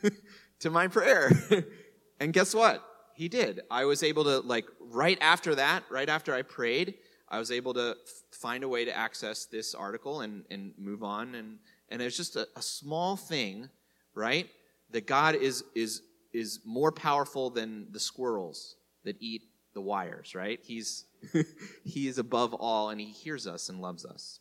to 0.61 0.71
my 0.71 0.89
prayer. 0.89 1.31
and 2.21 2.33
guess 2.33 2.55
what? 2.55 2.83
He 3.15 3.29
did. 3.29 3.61
I 3.71 3.85
was 3.85 4.03
able 4.03 4.25
to, 4.25 4.41
like, 4.41 4.67
right 4.81 5.19
after 5.21 5.55
that, 5.55 5.85
right 5.91 6.09
after 6.09 6.35
I 6.35 6.43
prayed, 6.43 6.95
I 7.29 7.39
was 7.39 7.51
able 7.51 7.75
to 7.75 7.97
find 8.31 8.63
a 8.63 8.69
way 8.69 8.85
to 8.85 8.97
access 8.97 9.47
this 9.47 9.75
article 9.75 10.21
and, 10.21 10.45
and 10.51 10.73
move 10.79 11.03
on. 11.03 11.35
And, 11.35 11.59
and 11.89 12.01
it's 12.01 12.17
just 12.17 12.37
a, 12.37 12.47
a 12.57 12.63
small 12.63 13.17
thing, 13.17 13.69
right? 14.15 14.49
That 14.91 15.07
God 15.07 15.35
is, 15.35 15.65
is, 15.75 16.03
is 16.33 16.61
more 16.65 16.93
powerful 16.93 17.51
than 17.51 17.89
the 17.91 18.01
squirrels 18.01 18.77
that 19.05 19.17
eat 19.21 19.43
the 19.75 19.81
wires, 19.81 20.35
right? 20.35 20.61
He's, 20.63 21.05
he 21.85 22.07
is 22.07 22.19
above 22.19 22.55
all 22.55 22.91
and 22.91 23.01
he 23.01 23.07
hears 23.07 23.47
us 23.47 23.69
and 23.69 23.81
loves 23.81 24.05
us. 24.05 24.41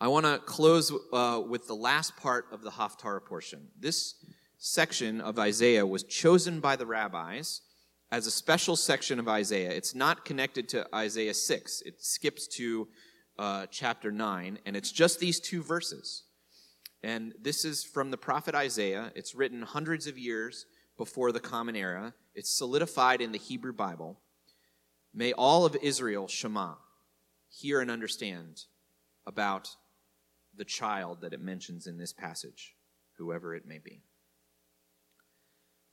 I 0.00 0.08
want 0.08 0.24
to 0.24 0.38
close 0.38 0.90
uh, 1.12 1.42
with 1.46 1.66
the 1.66 1.74
last 1.74 2.16
part 2.16 2.46
of 2.52 2.62
the 2.62 2.70
Haftarah 2.70 3.24
portion. 3.24 3.68
This 3.78 4.14
section 4.56 5.20
of 5.20 5.38
Isaiah 5.38 5.86
was 5.86 6.04
chosen 6.04 6.60
by 6.60 6.76
the 6.76 6.86
rabbis 6.86 7.60
as 8.12 8.26
a 8.26 8.30
special 8.30 8.76
section 8.76 9.18
of 9.18 9.28
Isaiah. 9.28 9.70
It's 9.70 9.94
not 9.94 10.24
connected 10.24 10.68
to 10.70 10.86
Isaiah 10.94 11.34
6, 11.34 11.82
it 11.86 12.02
skips 12.02 12.46
to 12.56 12.88
uh, 13.38 13.66
chapter 13.70 14.10
9, 14.10 14.58
and 14.66 14.76
it's 14.76 14.92
just 14.92 15.20
these 15.20 15.40
two 15.40 15.62
verses. 15.62 16.24
And 17.02 17.32
this 17.40 17.64
is 17.64 17.82
from 17.82 18.10
the 18.10 18.18
prophet 18.18 18.54
Isaiah. 18.54 19.10
It's 19.14 19.34
written 19.34 19.62
hundreds 19.62 20.06
of 20.06 20.18
years 20.18 20.66
before 20.98 21.32
the 21.32 21.40
Common 21.40 21.76
Era, 21.76 22.12
it's 22.34 22.50
solidified 22.50 23.22
in 23.22 23.32
the 23.32 23.38
Hebrew 23.38 23.72
Bible. 23.72 24.20
May 25.14 25.32
all 25.32 25.64
of 25.64 25.74
Israel, 25.80 26.28
Shema, 26.28 26.74
hear 27.48 27.80
and 27.80 27.90
understand 27.90 28.64
about 29.26 29.76
the 30.54 30.64
child 30.66 31.22
that 31.22 31.32
it 31.32 31.40
mentions 31.40 31.86
in 31.86 31.96
this 31.96 32.12
passage, 32.12 32.76
whoever 33.16 33.54
it 33.54 33.66
may 33.66 33.78
be. 33.78 34.02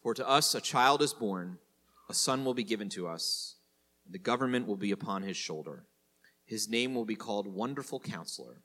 For 0.03 0.13
to 0.13 0.27
us 0.27 0.53
a 0.53 0.59
child 0.59 1.01
is 1.01 1.13
born, 1.13 1.57
a 2.09 2.13
son 2.13 2.45
will 2.45 2.53
be 2.53 2.63
given 2.63 2.89
to 2.89 3.07
us, 3.07 3.55
the 4.09 4.19
government 4.19 4.67
will 4.67 4.77
be 4.77 4.91
upon 4.91 5.23
his 5.23 5.37
shoulder. 5.37 5.85
His 6.45 6.69
name 6.69 6.95
will 6.95 7.05
be 7.05 7.15
called 7.15 7.47
Wonderful 7.47 7.99
Counselor, 7.99 8.61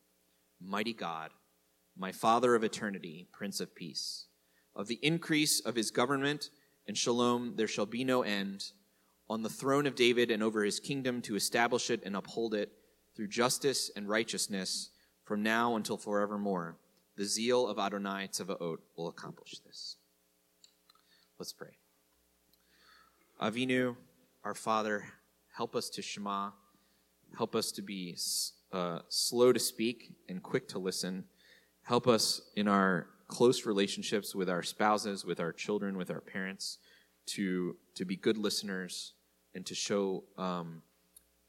Mighty 0.61 0.93
God, 0.93 1.31
my 1.97 2.13
Father 2.13 2.55
of 2.55 2.63
eternity, 2.63 3.29
Prince 3.33 3.61
of 3.61 3.75
Peace. 3.75 4.27
Of 4.77 4.87
the 4.87 5.01
increase 5.03 5.61
of 5.61 5.75
his 5.75 5.91
government 5.91 6.51
and 6.87 6.97
shalom 6.97 7.55
there 7.57 7.67
shall 7.67 7.87
be 7.87 8.05
no 8.05 8.23
end, 8.23 8.65
on 9.29 9.43
the 9.43 9.49
throne 9.49 9.87
of 9.87 9.95
David 9.95 10.31
and 10.31 10.43
over 10.43 10.63
his 10.63 10.79
kingdom 10.79 11.23
to 11.23 11.37
establish 11.37 11.91
it 11.91 12.03
and 12.05 12.17
uphold 12.17 12.55
it 12.55 12.71
through 13.17 13.29
justice 13.29 13.91
and 13.97 14.09
righteousness 14.09 14.91
from 15.25 15.43
now 15.43 15.77
until 15.77 15.97
forevermore. 15.97 16.77
The 17.17 17.25
zeal 17.25 17.67
of 17.67 17.79
Adonai 17.79 18.29
Tzevaot 18.29 18.79
will 18.97 19.09
accomplish 19.09 19.59
this. 19.65 19.97
Let's 21.39 21.53
pray. 21.53 21.82
Avinu, 23.43 23.97
our 24.45 24.55
Father, 24.55 25.05
help 25.53 25.75
us 25.75 25.91
to 25.91 26.01
Shema. 26.01 26.51
Help 27.37 27.57
us 27.57 27.73
to 27.73 27.83
be 27.83 28.17
uh, 28.73 29.01
slow 29.09 29.53
to 29.53 29.59
speak 29.59 30.15
and 30.29 30.41
quick 30.41 30.69
to 30.69 30.79
listen. 30.79 31.25
Help 31.83 32.07
us 32.07 32.41
in 32.55 32.69
our 32.69 33.09
close 33.27 33.67
relationships 33.67 34.33
with 34.33 34.49
our 34.49 34.63
spouses, 34.63 35.25
with 35.25 35.41
our 35.41 35.53
children, 35.53 35.97
with 35.97 36.09
our 36.09 36.21
parents, 36.21 36.79
to 37.27 37.77
to 37.97 38.05
be 38.05 38.15
good 38.15 38.39
listeners 38.39 39.15
and 39.57 39.67
to 39.67 39.75
show 39.75 40.23
um, 40.39 40.81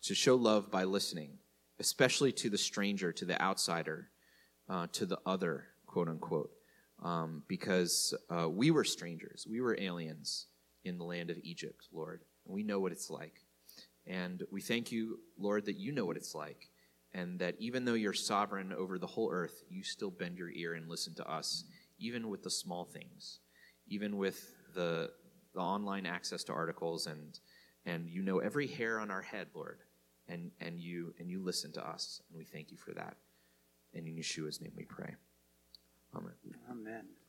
to 0.01 0.15
show 0.15 0.33
love 0.33 0.71
by 0.71 0.85
listening 0.85 1.37
especially 1.79 2.31
to 2.31 2.49
the 2.49 2.57
stranger, 2.57 3.11
to 3.11 3.25
the 3.25 3.39
outsider, 3.41 4.09
uh, 4.69 4.87
to 4.93 5.05
the 5.05 5.19
other, 5.25 5.65
quote 5.85 6.07
unquote, 6.07 6.51
um, 7.03 7.43
because 7.47 8.13
uh, 8.29 8.47
we 8.49 8.71
were 8.71 8.83
strangers, 8.83 9.45
we 9.49 9.59
were 9.59 9.77
aliens 9.79 10.47
in 10.83 10.97
the 10.97 11.03
land 11.03 11.29
of 11.29 11.37
Egypt, 11.43 11.87
Lord. 11.91 12.21
And 12.45 12.53
we 12.53 12.63
know 12.63 12.79
what 12.79 12.91
it's 12.91 13.09
like. 13.09 13.41
And 14.05 14.43
we 14.51 14.61
thank 14.61 14.91
you, 14.91 15.19
Lord, 15.37 15.65
that 15.65 15.77
you 15.77 15.91
know 15.91 16.05
what 16.05 16.17
it's 16.17 16.35
like, 16.35 16.69
and 17.13 17.39
that 17.39 17.55
even 17.59 17.85
though 17.85 17.93
you're 17.93 18.13
sovereign 18.13 18.73
over 18.73 18.97
the 18.97 19.07
whole 19.07 19.31
earth, 19.31 19.63
you 19.69 19.83
still 19.83 20.11
bend 20.11 20.37
your 20.37 20.49
ear 20.49 20.73
and 20.73 20.89
listen 20.89 21.15
to 21.15 21.31
us, 21.31 21.63
even 21.99 22.27
with 22.29 22.43
the 22.43 22.49
small 22.49 22.83
things, 22.83 23.39
even 23.87 24.17
with 24.17 24.55
the, 24.73 25.11
the 25.53 25.61
online 25.61 26.05
access 26.05 26.43
to 26.45 26.53
articles, 26.53 27.07
and, 27.07 27.39
and 27.85 28.09
you 28.09 28.21
know 28.23 28.39
every 28.39 28.67
hair 28.67 28.99
on 28.99 29.09
our 29.09 29.21
head, 29.21 29.47
Lord 29.53 29.79
and, 30.27 30.51
and 30.59 30.79
you 30.79 31.13
and 31.19 31.29
you 31.29 31.43
listen 31.43 31.71
to 31.73 31.87
us, 31.87 32.21
and 32.29 32.37
we 32.37 32.45
thank 32.45 32.71
you 32.71 32.77
for 32.77 32.93
that. 32.93 33.17
And 33.93 34.07
in 34.07 34.15
Yeshua's 34.15 34.61
name 34.61 34.73
we 34.75 34.85
pray. 34.85 35.15
Amen. 36.15 36.33
Amen. 36.69 37.22